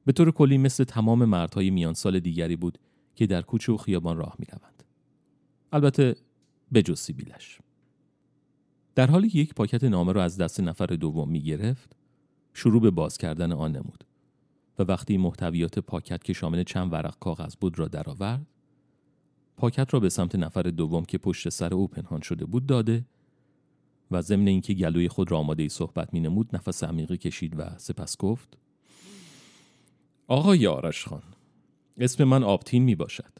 [0.05, 2.79] به طور کلی مثل تمام مردهای میان سال دیگری بود
[3.15, 4.83] که در کوچه و خیابان راه می روند.
[5.73, 6.17] البته
[6.73, 7.59] به جز سیبیلش.
[8.95, 11.97] در حالی که یک پاکت نامه را از دست نفر دوم می گرفت،
[12.55, 14.05] شروع به باز کردن آن نمود
[14.79, 18.47] و وقتی محتویات پاکت که شامل چند ورق کاغذ بود را درآورد،
[19.59, 23.05] پاکت را به سمت نفر دوم که پشت سر او پنهان شده بود داده
[24.11, 28.17] و ضمن اینکه گلوی خود را آماده صحبت می نمود نفس عمیقی کشید و سپس
[28.17, 28.59] گفت
[30.29, 31.23] آقای آرش خان
[31.99, 33.33] اسم من آبتین می باشد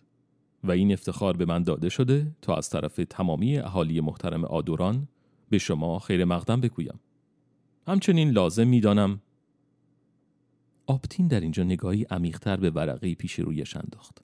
[0.65, 5.09] و این افتخار به من داده شده تا از طرف تمامی اهالی محترم آدوران
[5.51, 7.01] به شما خیر مقدم بگویم.
[7.87, 9.21] همچنین لازم می دانم
[10.87, 14.23] آبتین در اینجا نگاهی عمیقتر به ورقه پیش رویش انداخت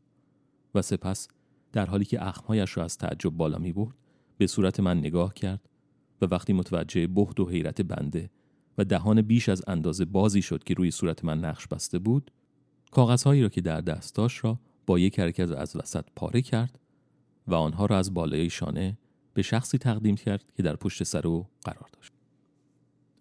[0.74, 1.28] و سپس
[1.74, 3.94] در حالی که اخمهایش را از تعجب بالا می برد
[4.38, 5.68] به صورت من نگاه کرد
[6.22, 8.30] و وقتی متوجه بخت و حیرت بنده
[8.78, 12.30] و دهان بیش از اندازه بازی شد که روی صورت من نقش بسته بود
[12.90, 16.78] کاغذهایی را که در دست داشت را با یک حرکت از وسط پاره کرد
[17.46, 18.98] و آنها را از بالای شانه
[19.34, 22.12] به شخصی تقدیم کرد که در پشت سر او قرار داشت.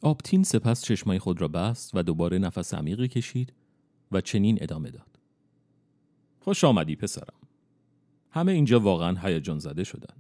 [0.02, 3.54] آبتین سپس چشمای خود را بست و دوباره نفس عمیقی کشید
[4.12, 5.20] و چنین ادامه داد.
[6.40, 7.43] خوش آمدی پسرم.
[8.34, 10.16] همه اینجا واقعا هیجان زده شدن.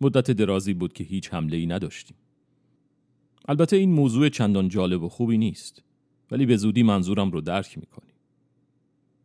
[0.00, 2.16] مدت درازی بود که هیچ حمله ای نداشتیم.
[3.48, 5.82] البته این موضوع چندان جالب و خوبی نیست
[6.30, 8.12] ولی به زودی منظورم رو درک می‌کنی.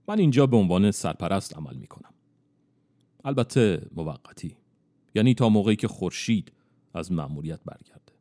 [0.07, 2.13] من اینجا به عنوان سرپرست عمل می‌کنم.
[3.25, 4.55] البته موقتی.
[5.15, 6.51] یعنی تا موقعی که خورشید
[6.93, 8.13] از مأموریت برگرده.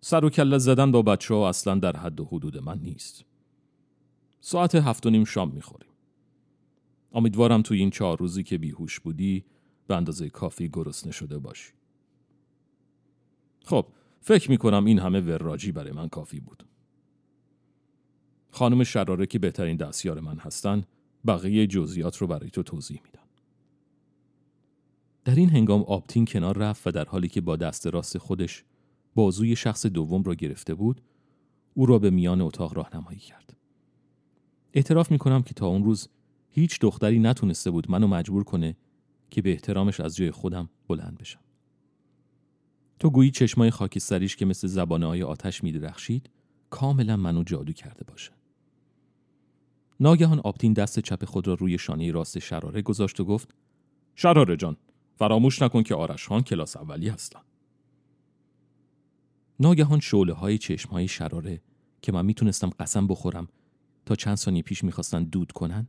[0.00, 3.24] سر و کله زدن با بچه ها اصلا در حد و حدود من نیست.
[4.40, 5.89] ساعت هفت و نیم شام می‌خوریم.
[7.12, 9.44] امیدوارم توی این چهار روزی که بیهوش بودی
[9.86, 11.72] به اندازه کافی گرسنه شده باشی.
[13.64, 13.86] خب
[14.20, 16.66] فکر می‌کنم این همه وراجی برای من کافی بود.
[18.50, 20.84] خانم شراره که بهترین دستیار من هستن
[21.26, 23.20] بقیه جزئیات رو برای تو توضیح میدم.
[25.24, 28.64] در این هنگام آپتین کنار رفت و در حالی که با دست راست خودش
[29.14, 31.00] بازوی شخص دوم را گرفته بود
[31.74, 33.56] او را به میان اتاق راهنمایی کرد
[34.72, 36.08] اعتراف می کنم که تا اون روز
[36.50, 38.76] هیچ دختری نتونسته بود منو مجبور کنه
[39.30, 41.40] که به احترامش از جای خودم بلند بشم.
[42.98, 46.30] تو گویی چشمای خاکستریش که مثل زبانه های آتش می درخشید
[46.70, 48.32] کاملا منو جادو کرده باشه.
[50.00, 53.54] ناگهان آپتین دست چپ خود را روی شانه راست شراره گذاشت و گفت
[54.14, 54.76] شراره جان
[55.16, 57.40] فراموش نکن که آرش خان کلاس اولی هستن.
[59.60, 61.60] ناگهان شعله های چشم های شراره
[62.02, 63.48] که من می‌تونستم قسم بخورم
[64.06, 65.88] تا چند ثانیه پیش می‌خواستن دود کنن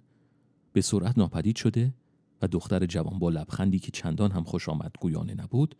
[0.74, 1.94] به سرعت ناپدید شده
[2.42, 5.76] و دختر جوان با لبخندی که چندان هم خوش آمد گویانه نبود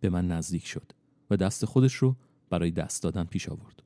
[0.00, 0.92] به من نزدیک شد
[1.30, 2.16] و دست خودش رو
[2.50, 3.82] برای دست دادن پیش آورد.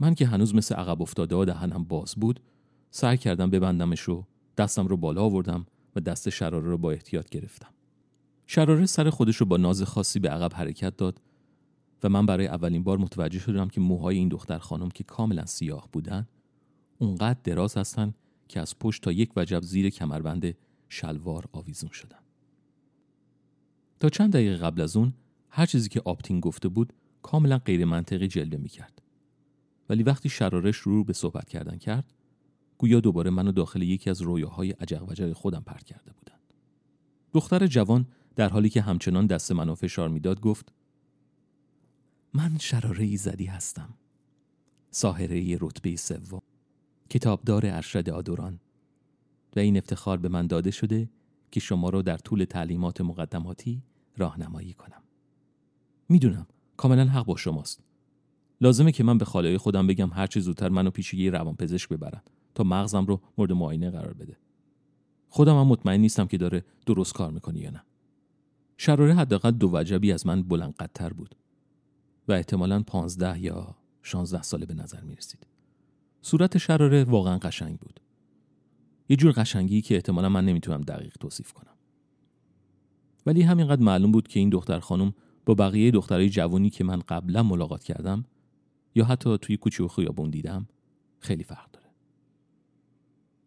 [0.00, 2.40] من که هنوز مثل عقب افتاده و دهنم باز بود
[2.90, 7.68] سعی کردم ببندمش رو دستم رو بالا آوردم و دست شراره رو با احتیاط گرفتم.
[8.46, 11.20] شراره سر خودش رو با ناز خاصی به عقب حرکت داد
[12.02, 15.88] و من برای اولین بار متوجه شدم که موهای این دختر خانم که کاملا سیاه
[15.92, 16.28] بودن
[16.98, 18.14] اونقدر دراز هستن
[18.48, 20.56] که از پشت تا یک وجب زیر کمربند
[20.88, 22.18] شلوار آویزون شدن.
[24.00, 25.12] تا چند دقیقه قبل از اون
[25.50, 29.02] هر چیزی که آپتین گفته بود کاملا غیر منطقی جلوه می کرد.
[29.88, 32.12] ولی وقتی شراره شروع به صحبت کردن کرد
[32.78, 36.40] گویا دوباره منو داخل یکی از رویاهای عجق وجق خودم پرت کرده بودند.
[37.32, 38.06] دختر جوان
[38.36, 40.72] در حالی که همچنان دست منو فشار می‌داد گفت
[42.34, 43.94] من شراره زدی هستم.
[44.90, 46.40] ساهره رتبه سوم.
[47.10, 48.60] کتابدار ارشد آدوران
[49.56, 51.10] و این افتخار به من داده شده
[51.50, 53.82] که شما رو در طول تعلیمات مقدماتی
[54.16, 55.02] راهنمایی کنم.
[56.08, 57.82] می‌دونم کاملا حق با شماست.
[58.60, 62.22] لازمه که من به خالای خودم بگم هر چه زودتر منو پیش یه روانپزشک ببرن
[62.54, 64.36] تا مغزم رو مورد معاینه قرار بده.
[65.28, 67.82] خودم هم مطمئن نیستم که داره درست کار می‌کنه یا نه.
[68.76, 71.34] شراره حداقل دو وجبی از من بلند قدتر بود
[72.28, 75.46] و احتمالا پانزده یا شانزده ساله به نظر می رسید.
[76.22, 78.00] صورت شراره واقعا قشنگ بود.
[79.08, 81.74] یه جور قشنگی که احتمالا من نمی‌تونم دقیق توصیف کنم.
[83.26, 85.14] ولی همینقدر معلوم بود که این دختر خانم
[85.46, 88.24] با بقیه دخترای جوانی که من قبلا ملاقات کردم
[88.94, 90.68] یا حتی توی کوچه و خیابون دیدم
[91.20, 91.86] خیلی فرق داره.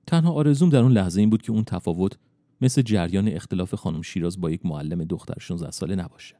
[0.08, 2.18] تنها آرزوم در اون لحظه این بود که اون تفاوت
[2.62, 6.36] مثل جریان اختلاف خانم شیراز با یک معلم دختر 16 ساله نباشه.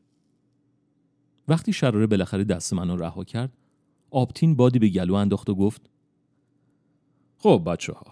[1.48, 3.58] وقتی شراره بالاخره دست منو رها کرد
[4.12, 5.90] آبتین بادی به گلو انداخت و گفت
[7.42, 8.06] خب بچه ها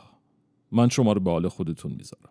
[0.71, 2.29] من شما رو به حال خودتون می‌ذارم.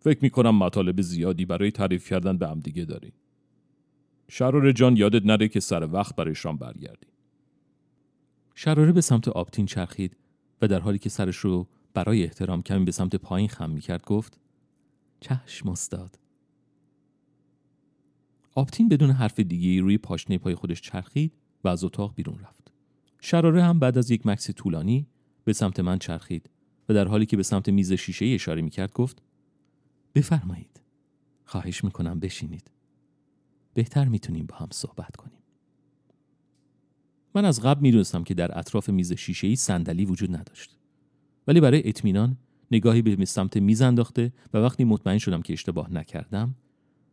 [0.00, 3.12] فکر می‌کنم مطالب زیادی برای تعریف کردن به دیگه داری.
[4.28, 7.06] شراره جان یادت نره که سر وقت برای شام برگردی
[8.54, 10.16] شراره به سمت آبتین چرخید
[10.62, 14.40] و در حالی که سرش رو برای احترام کمی به سمت پایین خم می‌کرد گفت
[15.20, 16.18] چشم استاد.
[18.54, 21.32] آبتین بدون حرف دیگه روی پاشنه پای خودش چرخید
[21.64, 22.72] و از اتاق بیرون رفت.
[23.20, 25.06] شراره هم بعد از یک مکس طولانی
[25.46, 26.50] به سمت من چرخید
[26.88, 29.22] و در حالی که به سمت میز شیشه اشاره می‌کرد گفت
[30.14, 30.80] بفرمایید.
[31.44, 32.70] خواهش می‌کنم بشینید.
[33.74, 35.38] بهتر می‌تونیم با هم صحبت کنیم.
[37.34, 40.76] من از قبل می‌دونستم که در اطراف میز شیشه ای صندلی وجود نداشت.
[41.46, 42.36] ولی برای اطمینان
[42.70, 46.54] نگاهی به سمت میز انداخته و وقتی مطمئن شدم که اشتباه نکردم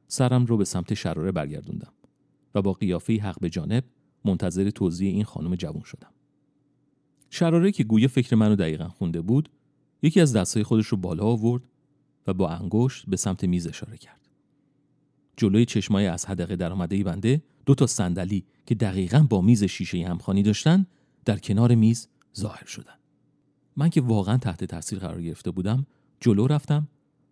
[0.08, 1.94] سرم رو به سمت شراره برگردوندم
[2.56, 3.84] و با قیافه حق به جانب
[4.26, 6.12] منتظر توضیح این خانم جوان شدم.
[7.34, 9.50] شراره که گویه فکر منو دقیقا خونده بود
[10.02, 11.64] یکی از دستای خودش رو بالا آورد
[12.28, 14.30] و با انگشت به سمت میز اشاره کرد.
[15.38, 20.44] جلوی چشمای از حدقه درآمده بنده دو تا صندلی که دقیقا با میز شیشه همخوانی
[20.44, 20.86] داشتن
[21.26, 22.96] در کنار میز ظاهر شدن.
[23.78, 25.86] من که واقعا تحت تاثیر قرار گرفته بودم
[26.20, 26.88] جلو رفتم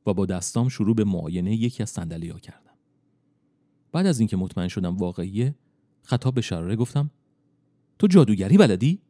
[0.05, 2.75] و با دستام شروع به معاینه یکی از صندلی ها کردم.
[3.91, 5.55] بعد از اینکه مطمئن شدم واقعیه
[6.03, 7.11] خطاب به شراره گفتم
[7.99, 9.01] تو جادوگری بلدی؟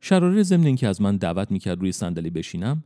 [0.00, 2.84] شراره ضمن اینکه از من دعوت می‌کرد روی صندلی بشینم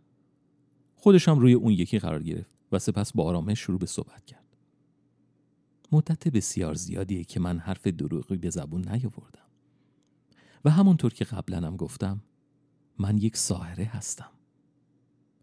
[0.94, 4.56] خودشم روی اون یکی قرار گرفت و سپس با آرامش شروع به صحبت کرد.
[5.92, 9.46] مدت بسیار زیادیه که من حرف دروغی به زبون نیاوردم.
[10.64, 12.22] و همونطور که قبلا گفتم
[12.98, 14.30] من یک ساهره هستم.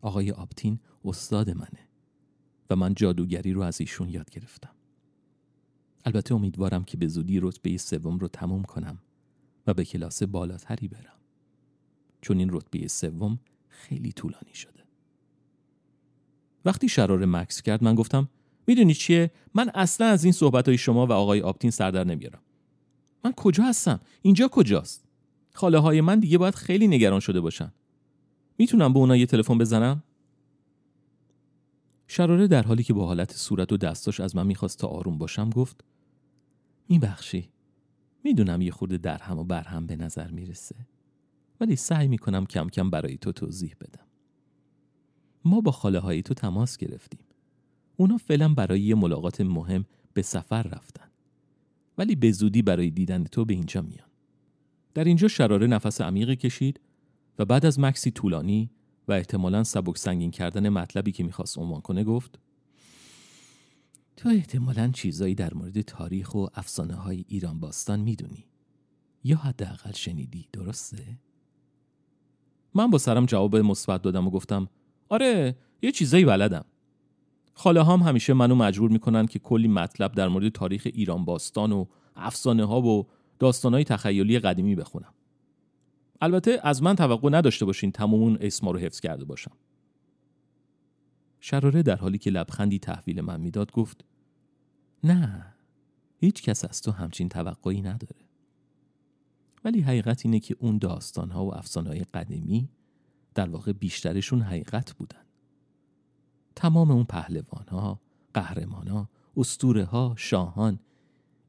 [0.01, 1.89] آقای آبتین استاد منه.
[2.69, 4.75] و من جادوگری رو از ایشون یاد گرفتم.
[6.05, 8.99] البته امیدوارم که به زودی رتبه سوم رو تموم کنم
[9.67, 11.18] و به کلاس بالاتری برم.
[12.21, 14.83] چون این رتبه سوم خیلی طولانی شده.
[16.65, 18.29] وقتی شرار مکس کرد من گفتم
[18.67, 22.41] می‌دونی چیه من اصلا از این صحبت های شما و آقای آپتین سردر نمیارم.
[23.23, 25.05] من کجا هستم؟ اینجا کجاست؟
[25.53, 27.71] خاله های من دیگه باید خیلی نگران شده باشن.
[28.57, 30.03] می‌تونم به اونا یه تلفن بزنم؟
[32.07, 35.49] شراره در حالی که با حالت صورت و دستاش از من می‌خواست تا آروم باشم
[35.49, 35.83] گفت
[36.89, 37.49] میبخشی
[38.23, 40.75] می‌دونم یه خورده در هم و بر هم به نظر می‌رسه
[41.59, 44.05] ولی سعی می‌کنم کم کم برای تو توضیح بدم.
[45.45, 47.19] ما با خاله های تو تماس گرفتیم.
[47.97, 51.09] اونا فعلا برای یه ملاقات مهم به سفر رفتن.
[51.97, 54.09] ولی به زودی برای دیدن تو به اینجا میان.
[54.93, 56.79] در اینجا شراره نفس عمیقی کشید
[57.39, 58.69] و بعد از مکسی طولانی
[59.07, 62.39] و احتمالا سبک سنگین کردن مطلبی که می‌خواست عنوان کنه گفت
[64.17, 68.45] تو احتمالا چیزایی در مورد تاریخ و افسانه های ایران باستان می‌دونی
[69.23, 71.19] یا حداقل شنیدی درسته؟
[72.73, 74.69] من با سرم جواب مثبت دادم و گفتم
[75.09, 76.65] آره یه چیزایی بلدم.
[77.53, 81.85] خاله هم همیشه منو مجبور می‌کنن که کلی مطلب در مورد تاریخ ایران باستان و
[82.15, 83.07] افسانه ها و
[83.39, 85.13] داستان های تخیلی قدیمی بخونم.
[86.21, 89.51] البته از من توقع نداشته باشین تمامون اسما رو حفظ کرده باشم.
[91.39, 94.05] شراره در حالی که لبخندی تحویل من می‌داد گفت
[95.03, 95.45] نه
[96.17, 98.28] هیچ کس از تو همچین توقعی نداره.
[99.63, 102.69] ولی حقیقت اینه که اون داستان ها و افسانه های قدیمی
[103.35, 105.25] در واقع بیشترشون حقیقت بودن.
[106.55, 108.01] تمام اون پهلوان ها
[108.33, 109.07] قهرمان
[109.37, 110.79] استوره ها شاهان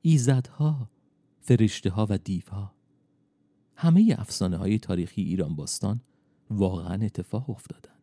[0.02, 0.90] ایزدها
[1.40, 2.74] فرشته ها و دیوها
[3.76, 6.00] همه افسانه های تاریخی ایران باستان
[6.50, 7.94] واقعا اتفاق افتادن.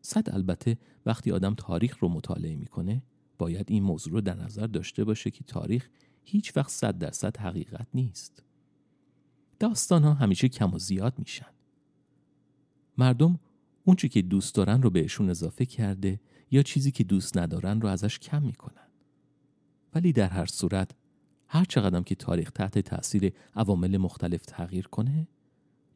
[0.00, 3.02] صد البته وقتی آدم تاریخ رو مطالعه می‌کنه
[3.38, 5.88] باید این موضوع رو در نظر داشته باشه که تاریخ
[6.24, 8.42] هیچ وقت صد درصد حقیقت نیست.
[9.64, 11.46] داستان ها همیشه کم و زیاد میشن.
[12.98, 13.38] مردم
[13.84, 18.18] اون که دوست دارن رو بهشون اضافه کرده یا چیزی که دوست ندارن رو ازش
[18.18, 18.88] کم می‌کنن.
[19.94, 20.90] ولی در هر صورت
[21.48, 25.28] هر چقدر که تاریخ تحت تاثیر عوامل مختلف تغییر کنه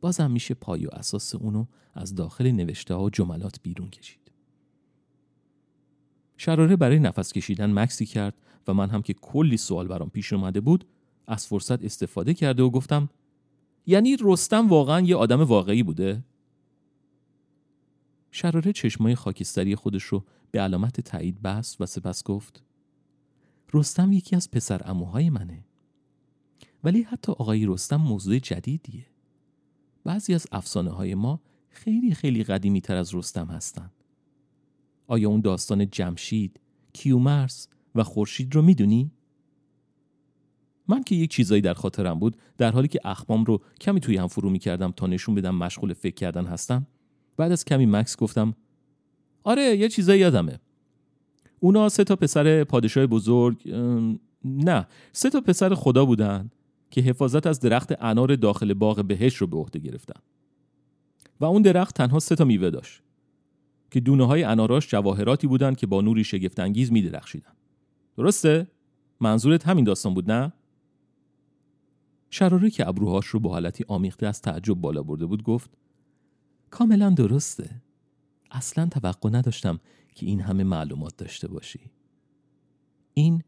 [0.01, 4.33] بازم میشه پای و اساس اونو از داخل نوشته ها و جملات بیرون کشید.
[6.37, 8.35] شراره برای نفس کشیدن مکسی کرد
[8.69, 10.85] و من هم که کلی سوال برام پیش اومده بود
[11.27, 13.09] از فرصت استفاده کرده و گفتم
[13.89, 16.24] یعنی رستم واقعا یه آدم واقعی بوده؟
[18.30, 22.64] شراره چشمای خاکستری خودش رو به علامت تایید بست و سپس گفت
[23.74, 25.64] رستم یکی از پسر اموهای منه
[26.84, 29.07] ولی حتی آقای رستم موضوع جدیدیه
[30.05, 33.91] بعضی از افسانه های ما خیلی خیلی قدیمی تر از رستم هستن
[35.07, 36.61] آیا اون داستان جمشید،
[36.93, 39.12] کیومرس و خورشید رو می‌دونی؟
[40.89, 44.26] من که یک چیزایی در خاطرم بود در حالی که اخمام رو کمی توی هم
[44.26, 46.86] فرو می‌کردم تا نشون بدم مشغول فکر کردن هستم
[47.36, 48.55] بعد از کمی مکس گفتم
[49.45, 50.59] آره یه چیزایی یادمه
[51.61, 53.74] اونا سه تا پسر پادشاه بزرگ
[54.45, 56.51] نه سه تا پسر خدا بودن
[56.91, 60.20] که حفاظت از درخت انار داخل باغ بهش رو به عهده گرفتن
[61.41, 63.03] و اون درخت تنها سه تا میوه داشت
[63.91, 67.53] که دونه های اناراش جواهراتی بودن که با نوری شگفتانگیز می درخشیدن.
[68.16, 68.66] درسته؟
[69.20, 70.53] منظورت همین داستان بود نه؟
[72.31, 75.70] شراره که ابروهاش رو با حالتی آمیخته از تعجب بالا برده بود گفت
[76.70, 77.83] کاملا درسته.
[78.51, 79.81] اصلا توقع نداشتم
[80.14, 81.91] که این همه معلومات داشته باشی.
[83.14, 83.43] این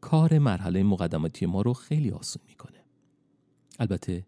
[0.00, 2.84] کار مرحله مقدماتی ما رو خیلی آسون می‌کنه.
[3.78, 4.26] البته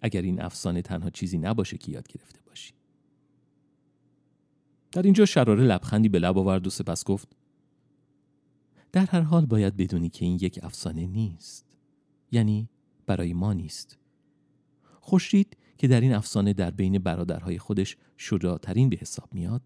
[0.00, 2.74] اگر این افسانه تنها چیزی نباشه که یاد گرفته باشی.
[4.92, 7.36] در اینجا شراره لبخندی به لب آورد و سپس گفت
[8.92, 11.76] در هر حال باید بدونی که این یک افسانه نیست.
[12.32, 12.68] یعنی
[13.06, 13.98] برای ما نیست.
[15.00, 19.62] خورشید که در این افسانه در بین برادرهای خودش شجاعترین به حساب میاد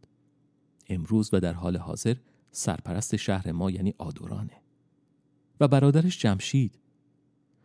[0.88, 2.16] امروز و در حال حاضر
[2.50, 4.62] سرپرست شهر ما یعنی آدورانه.
[5.60, 6.78] و برادرش جمشید.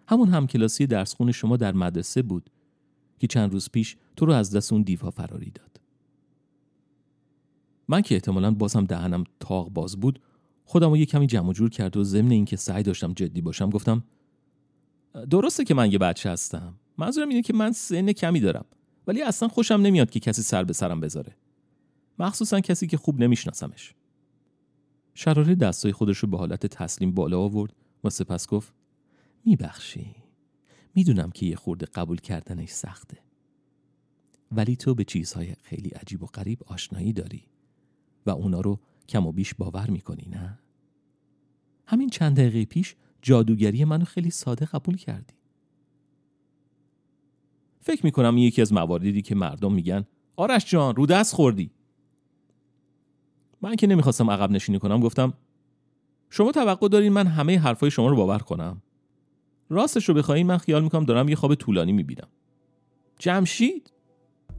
[0.08, 2.50] همون همکلاسی درسخون شما در مدرسه بود
[3.20, 5.82] که چند روز پیش تو رو از دست اون دیوها فراری داد.
[7.88, 10.20] من که احتمالا بازم دهنم تاق باز بود
[10.66, 14.04] خودم رو یه کمی جمع جور کرد و ضمن اینکه سعی داشتم جدی باشم گفتم
[15.30, 16.80] درسته که من یه بچه هستم.
[16.98, 18.66] منظورم اینه که من سن کمی دارم.
[19.08, 21.36] ولی اصلا خوشم نمیاد که کسی سر به سرم بذاره.
[22.20, 23.94] مخصوصا کسی که خوب نمیشناسمش.
[25.14, 28.74] شراره دستای خودش رو به حالت تسلیم بالا آورد و سپس گفت
[29.46, 30.16] میبخشی.
[30.96, 33.18] می‌دونم که یه خورده قبول کردنش سخته.
[34.52, 37.44] ولی تو به چیزهای خیلی عجیب و غریب آشنایی داری
[38.26, 40.60] و اونا رو کم و بیش باور می‌کنی نه؟
[41.86, 45.34] همین چند دقیقه پیش جادوگری منو خیلی ساده قبول کردی.
[47.82, 50.06] فکر می‌کنم یکی از مواردی که مردم میگن
[50.36, 51.72] آرش جان رو دست خوردی.
[53.62, 55.34] من که نمی‌خواستم عقب نشینی کنم گفتم
[56.30, 58.82] شما توقع دارین من همه حرفای شما رو باور کنم.
[59.70, 62.28] راستش رو بخواین من خیال می‌کنم دارم یه خواب طولانی می‌بینم.
[63.20, 63.94] جمشید؟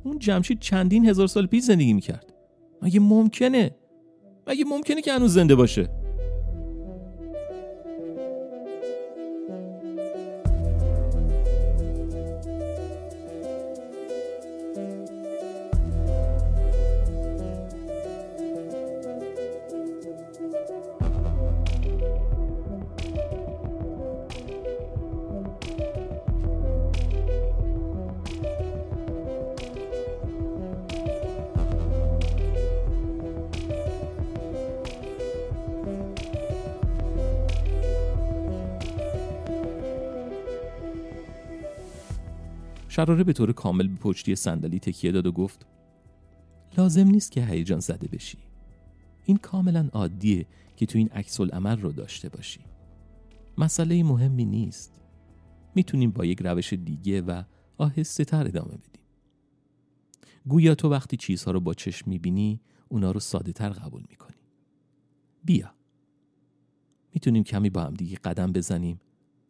[0.05, 2.35] اون جمشید چندین هزار سال پیش زندگی می‌کرد.
[2.83, 3.77] مگه ممکنه؟
[4.47, 6.04] مگه ممکنه که هنوز زنده باشه؟
[43.05, 45.67] شراره به طور کامل به پشتی صندلی تکیه داد و گفت
[46.79, 48.39] لازم نیست که هیجان زده بشی.
[49.25, 50.47] این کاملا عادیه
[50.77, 52.61] که تو این عکس عمل رو داشته باشی.
[53.59, 55.01] مسئله مهمی نیست.
[55.75, 57.43] می‌تونیم با یک روش دیگه و
[57.79, 59.05] آهسته تر ادامه بدیم.
[60.49, 64.37] گویا تو وقتی چیزها رو با چشم می‌بینی اونا رو ساده تر قبول می‌کنی.
[65.45, 65.75] بیا.
[67.15, 69.01] می‌تونیم کمی با هم دیگه قدم بزنیم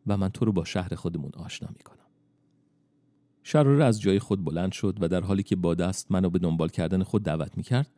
[0.07, 2.04] و من تو رو با شهر خودمون آشنا می‌کنم.
[3.47, 6.69] شراره از جای خود بلند شد و در حالی که با دست منو به دنبال
[6.69, 7.91] کردن خود دعوت می‌کرد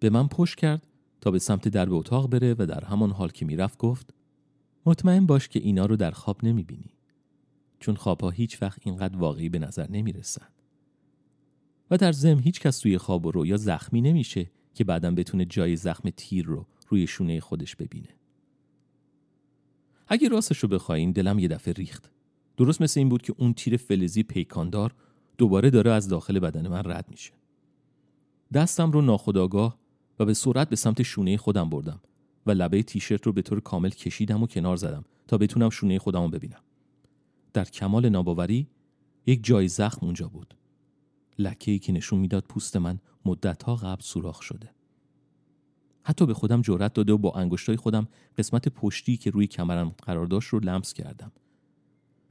[0.00, 0.86] به من پشت کرد
[1.20, 4.14] تا به سمت درب اتاق بره و در همان حال که می‌رفت گفت
[4.86, 6.90] مطمئن باش که اینا رو در خواب نمی‌بینی
[7.80, 10.46] چون خوابها هیچ وقت اینقدر واقعی به نظر نمی‌رسن.
[11.90, 15.76] و در زم هیچ کس توی خواب و رویا زخمی نمیشه که بعدم بتونه جای
[15.76, 18.08] زخم تیر رو روی شونه خودش ببینه.
[20.08, 22.10] اگه راستش رو بخواین دلم یه دفعه ریخت.
[22.56, 24.94] درست مثل این بود که اون تیر فلزی پیکاندار
[25.38, 27.32] دوباره داره از داخل بدن من رد میشه.
[28.52, 29.78] دستم رو ناخداگاه
[30.18, 32.00] و به سرعت به سمت شونه خودم بردم
[32.46, 36.22] و لبه تیشرت رو به طور کامل کشیدم و کنار زدم تا بتونم شونه خودم
[36.22, 36.60] رو ببینم.
[37.52, 38.68] در کمال ناباوری
[39.26, 40.54] یک جای زخم اونجا بود.
[41.38, 44.70] لکه ای که نشون می‌داد پوست من مدتها قبل سوراخ شده.
[46.02, 50.26] حتی به خودم جرأت داده و با انگشتای خودم قسمت پشتی که روی کمرم قرار
[50.26, 51.32] داشت رو لمس کردم.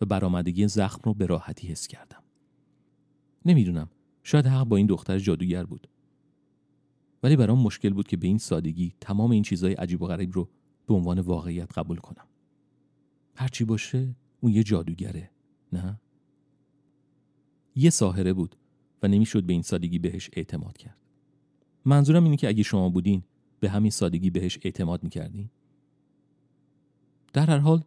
[0.02, 2.24] و برآمدگی زخم رو به راحتی حس کردم.
[3.46, 3.90] نمی‌دونم
[4.24, 5.88] شاید حق با این دختر جادوگر بود.
[7.24, 10.50] ولی برام مشکل بود که به این سادگی تمام این چیزهای عجیب و غریب رو
[10.88, 12.26] به عنوان واقعیت قبول کنم.
[13.36, 15.32] هرچی باشه اون یه جادوگره
[15.74, 16.00] نه؟
[17.76, 18.56] یه ساهره بود
[19.04, 20.98] و نمی‌شد به این سادگی بهش اعتماد کرد.
[21.86, 23.24] منظورم اینه که اگه شما بودین
[23.60, 25.50] به همین سادگی بهش اعتماد می‌کردین؟
[27.34, 27.84] در هر حال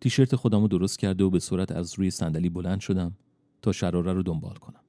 [0.00, 3.16] تیشرت خودم رو درست کرده و به صورت از روی صندلی بلند شدم
[3.62, 4.80] تا شراره رو دنبال کنم.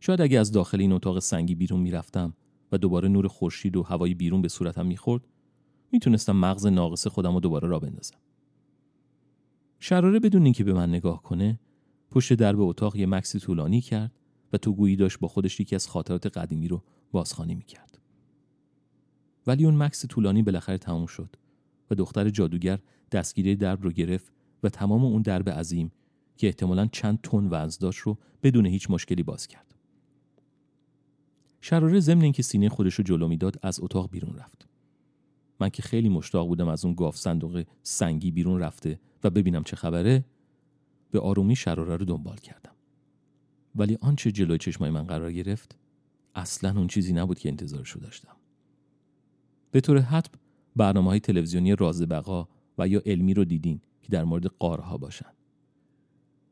[0.00, 2.34] شاید اگه از داخل این اتاق سنگی بیرون می‌رفتم
[2.72, 5.22] و دوباره نور خورشید و هوای بیرون به صورتم می‌خورد
[5.92, 8.18] می‌تونستم مغز ناقص خودم رو دوباره را بندازم.
[9.78, 11.60] شراره بدون اینکه به من نگاه کنه
[12.10, 14.12] پشت درب اتاق یه مکسی طولانی کرد
[14.52, 16.82] و تو گویی داشت با خودش یکی از خاطرات قدیمی رو
[17.12, 17.98] بازخوانی می‌کرد.
[19.46, 21.36] ولی اون مکس طولانی بالاخره تموم شد
[21.90, 22.78] و دختر جادوگر
[23.12, 24.32] دستگیری درب رو گرفت
[24.62, 25.92] و تمام اون درب عظیم
[26.36, 29.74] که احتمالا چند تن وزن داشت رو بدون هیچ مشکلی باز کرد.
[31.60, 34.68] شراره ضمن اینکه سینه خودش رو جلو می‌داد از اتاق بیرون رفت.
[35.60, 39.76] من که خیلی مشتاق بودم از اون گاف صندوق سنگی بیرون رفته و ببینم چه
[39.76, 40.24] خبره
[41.10, 42.74] به آرومی شراره رو دنبال کردم.
[43.74, 45.78] ولی آنچه جلوی چشمای من قرار گرفت
[46.34, 48.36] اصلا اون چیزی نبود که انتظارش رو داشتم.
[49.70, 50.38] به طور حتم
[50.80, 55.32] برنامه های تلویزیونی راز بقا و یا علمی رو دیدین که در مورد قارها باشن.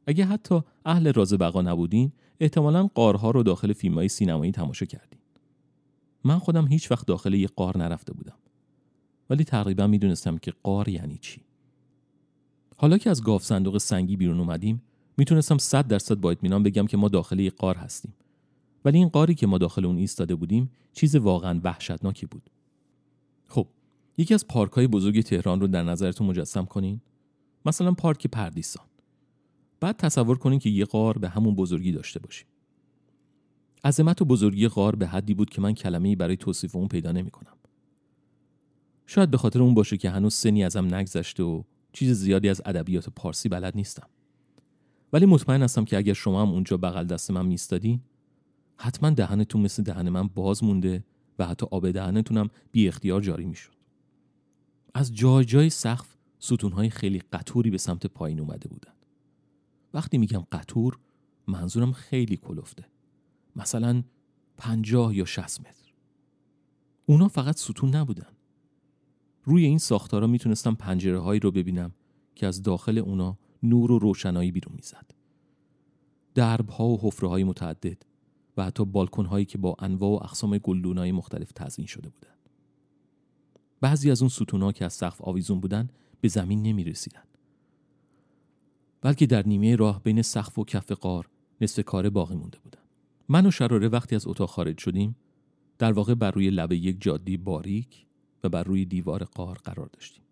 [0.07, 5.18] اگه حتی اهل راز بقا نبودین احتمالا قارها رو داخل فیلم های سینمایی تماشا کردین.
[6.24, 8.37] من خودم هیچ وقت داخل یه قار نرفته بودم.
[9.31, 11.41] ولی تقریبا می‌دونستم که قار یعنی چی.
[12.76, 14.83] حالا که از گاف صندوق سنگی بیرون اومدیم
[15.16, 18.14] می‌تونستم صد درصد با اطمینان بگم که ما داخل یه قار هستیم.
[18.85, 22.51] ولی این قاری که ما داخل اون ایستاده بودیم چیز واقعا وحشتناکی بود.
[24.19, 27.01] یکی از پارک های بزرگ تهران رو در نظرتون مجسم کنین
[27.66, 28.87] مثلا پارک پردیسان
[29.81, 32.47] بعد تصور کنین که یه غار به همون بزرگی داشته باشیم
[33.85, 37.53] عظمت و بزرگی غار به حدی بود که من کلمه‌ای برای توصیف اون پیدا نمی‌کنم.
[39.07, 41.62] شاید به خاطر اون باشه که هنوز سنی ازم نگذشته و
[41.93, 44.09] چیز زیادی از ادبیات پارسی بلد نیستم.
[45.12, 48.01] ولی مطمئن هستم که اگر شما هم اونجا بغل دست من میستادین
[48.77, 51.05] حتما دهنتون مثل دهن من باز مونده
[51.39, 53.78] و حتی آب دهنتونم بی اختیار جاری می‌شد.
[54.99, 58.92] از جای جای سقف ستونهای خیلی قطوری به سمت پایین اومده بودن.
[59.94, 60.99] وقتی میگم قطور
[61.46, 62.84] منظورم خیلی کلفته.
[63.57, 64.03] مثلا
[64.57, 65.92] پنجاه یا شست متر.
[67.07, 68.26] اونا فقط ستون نبودن.
[69.44, 71.92] روی این ساختارا می‌تونستم پنجره هایی رو ببینم
[72.34, 75.11] که از داخل اونا نور و روشنایی بیرون می‌زد.
[76.34, 78.03] درب ها و حفره های متعدد
[78.57, 82.28] و حتی بالکن هایی که با انواع و اقسام گلدون های مختلف تزیین شده بودن.
[83.81, 85.89] بعضی از اون ستونها که از سقف آویزون بودن
[86.20, 87.22] به زمین نمی رسیدن.
[89.01, 91.29] بلکه در نیمه راه بین سقف و کف قار
[91.61, 92.83] نصف کار باقی مونده بودن.
[93.29, 95.16] من و شراره وقتی از اتاق خارج شدیم
[95.79, 98.07] در واقع بر روی لبه یک جادی باریک
[98.45, 100.22] و بر روی دیوار قار قرار داشتیم.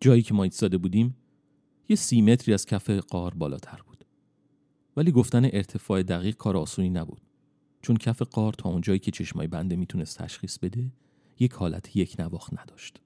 [0.00, 1.16] جایی که ما ایستاده بودیم
[1.88, 4.04] یه سی متری از کف قار بالاتر بود.
[4.96, 7.20] ولی گفتن ارتفاع دقیق کار آسونی نبود.
[7.82, 10.92] چون کف قار تا اونجایی که چشمای بنده می‌تونست تشخیص بده
[11.38, 13.00] یک حالت یک نواخت نداشت.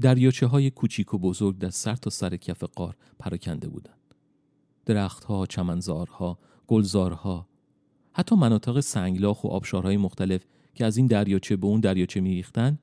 [0.00, 4.14] دریاچه های کوچیک و بزرگ در سر تا سر کف قار پراکنده بودند.
[4.86, 7.48] درختها، چمنزارها، گلزارها،
[8.12, 10.44] حتی مناطق سنگلاخ و آبشارهای مختلف
[10.74, 12.78] که از این دریاچه به اون دریاچه میریختن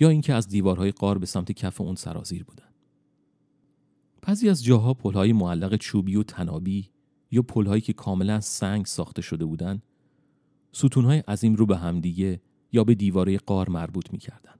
[0.00, 2.70] یا اینکه از دیوارهای قار به سمت کف اون سرازیر بودن.
[4.22, 6.90] بعضی از جاها پلهای معلق چوبی و تنابی
[7.30, 9.82] یا پلهایی که کاملا سنگ ساخته شده بودند
[10.72, 12.40] ستونهای عظیم رو به همدیگه
[12.72, 14.54] یا به دیواره قار مربوط می‌کردن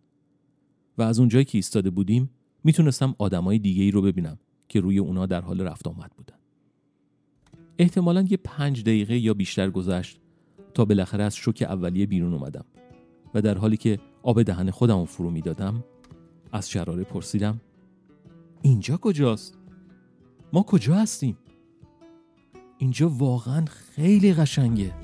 [0.98, 2.30] و از اونجایی که ایستاده بودیم
[2.64, 4.38] می‌تونستم آدمای دیگه ای رو ببینم
[4.68, 6.36] که روی اونا در حال رفت آمد بودن
[7.78, 10.20] احتمالا یه پنج دقیقه یا بیشتر گذشت
[10.74, 12.64] تا بالاخره از شوک اولیه بیرون اومدم
[13.34, 15.84] و در حالی که آب دهن خودم فرو می‌دادم
[16.52, 17.60] از شراره پرسیدم
[18.62, 19.58] اینجا کجاست؟
[20.52, 21.38] ما کجا هستیم؟
[22.78, 24.94] اینجا واقعا خیلی قشنگه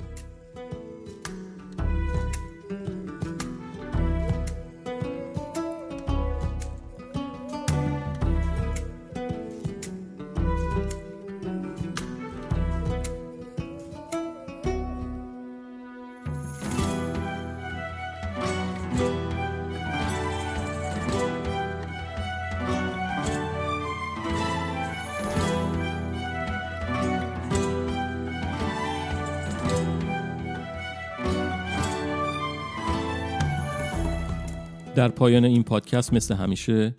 [35.07, 36.95] در پایان این پادکست مثل همیشه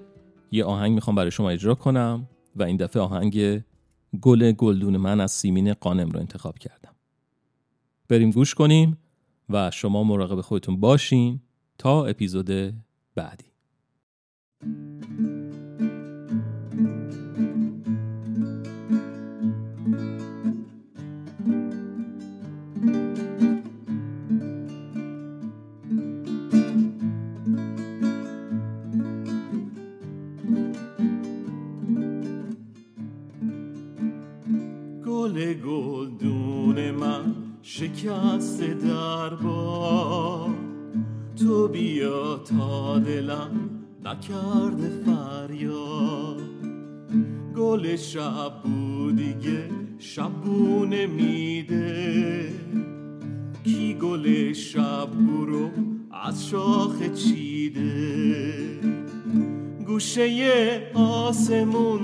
[0.51, 3.65] یه آهنگ می‌خوام برای شما اجرا کنم و این دفعه آهنگ
[4.21, 6.95] گل گلدون من از سیمین قانم رو انتخاب کردم.
[8.09, 8.99] بریم گوش کنیم
[9.51, 11.41] و شما مراقب خودتون باشین
[11.79, 12.75] تا اپیزود
[13.15, 13.53] بعدی.
[35.39, 40.51] گل گلدون من شکست در بار
[41.37, 43.51] تو بیا تا دلم
[44.05, 46.41] نکرده فریاد.
[47.57, 48.53] گل شب
[49.17, 52.53] دیگه شبونه میده
[53.65, 55.09] کی گل شب
[55.47, 55.71] رو
[56.25, 58.81] از شاخ چیده؟
[59.87, 62.01] گوشه آسمون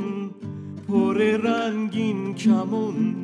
[0.88, 3.23] پر رنگین کمون.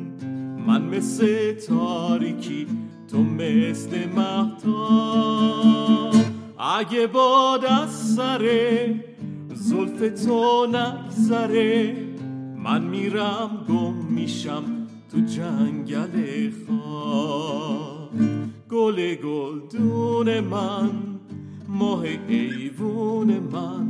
[0.67, 2.67] من مثل تاریکی
[3.11, 6.15] تو مثل مهتاب
[6.59, 8.45] اگه باد از سر
[9.53, 11.95] زلف تو نگذره
[12.57, 14.63] من میرم گم میشم
[15.11, 18.11] تو جنگل خواب
[18.69, 20.89] گل گلدون من
[21.67, 23.87] ماه ایوون من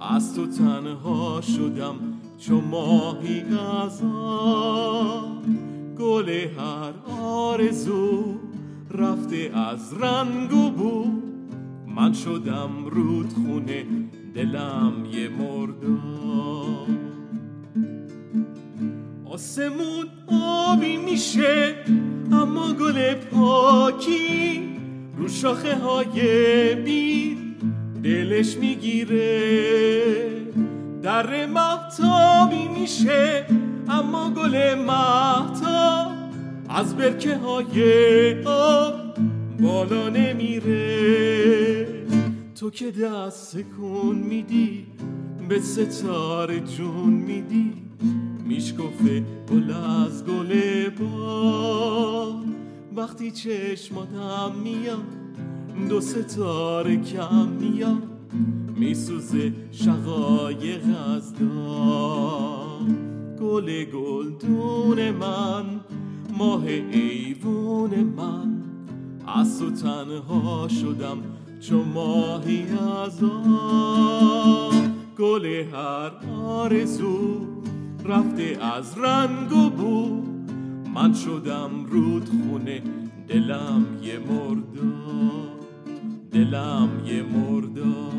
[0.00, 1.94] از تو تنها شدم
[2.38, 3.42] چو ماهی
[3.84, 4.02] از
[6.00, 6.92] گل هر
[7.22, 8.24] آرزو
[8.90, 11.06] رفته از رنگ و بو.
[11.96, 13.84] من شدم رود خونه
[14.34, 16.86] دلم یه مردم
[19.24, 21.74] آسمون آبی میشه
[22.32, 24.68] اما گل پاکی
[25.16, 27.38] رو شاخه های بیر
[28.02, 30.40] دلش می‌گیره.
[31.02, 33.46] در محتابی میشه
[33.90, 36.12] اما گل محتاب
[36.68, 38.94] از برکه های آب
[39.60, 41.86] بالا نمیره.
[42.60, 44.86] تو که دست سکون میدی
[45.48, 47.72] به ستاره جون میدی.
[48.44, 52.34] میشکفه گل از گل با
[52.96, 55.04] وقتی چشماتم میاد
[55.88, 58.02] دو ستاره کم میاد.
[58.76, 60.82] میسوزه شقایق
[61.16, 61.34] از
[63.40, 65.64] گل گلدون من
[66.38, 68.62] ماه ایوون من.
[69.26, 71.18] از تو تنها شدم
[71.60, 72.64] چون ماهی
[73.04, 73.20] از
[75.18, 77.46] گل هر آرزو
[78.04, 80.22] رفته از رنگ و بو.
[80.94, 82.82] من شدم رود خونه
[83.28, 85.30] دلم یه مردم
[86.32, 88.12] دلم یه مردار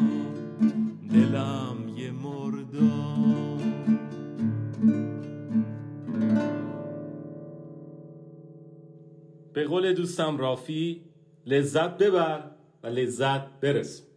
[1.13, 3.10] دلم یه مردار
[9.53, 11.01] به قول دوستم رافی
[11.45, 12.43] لذت ببر
[12.83, 14.10] و لذت برس.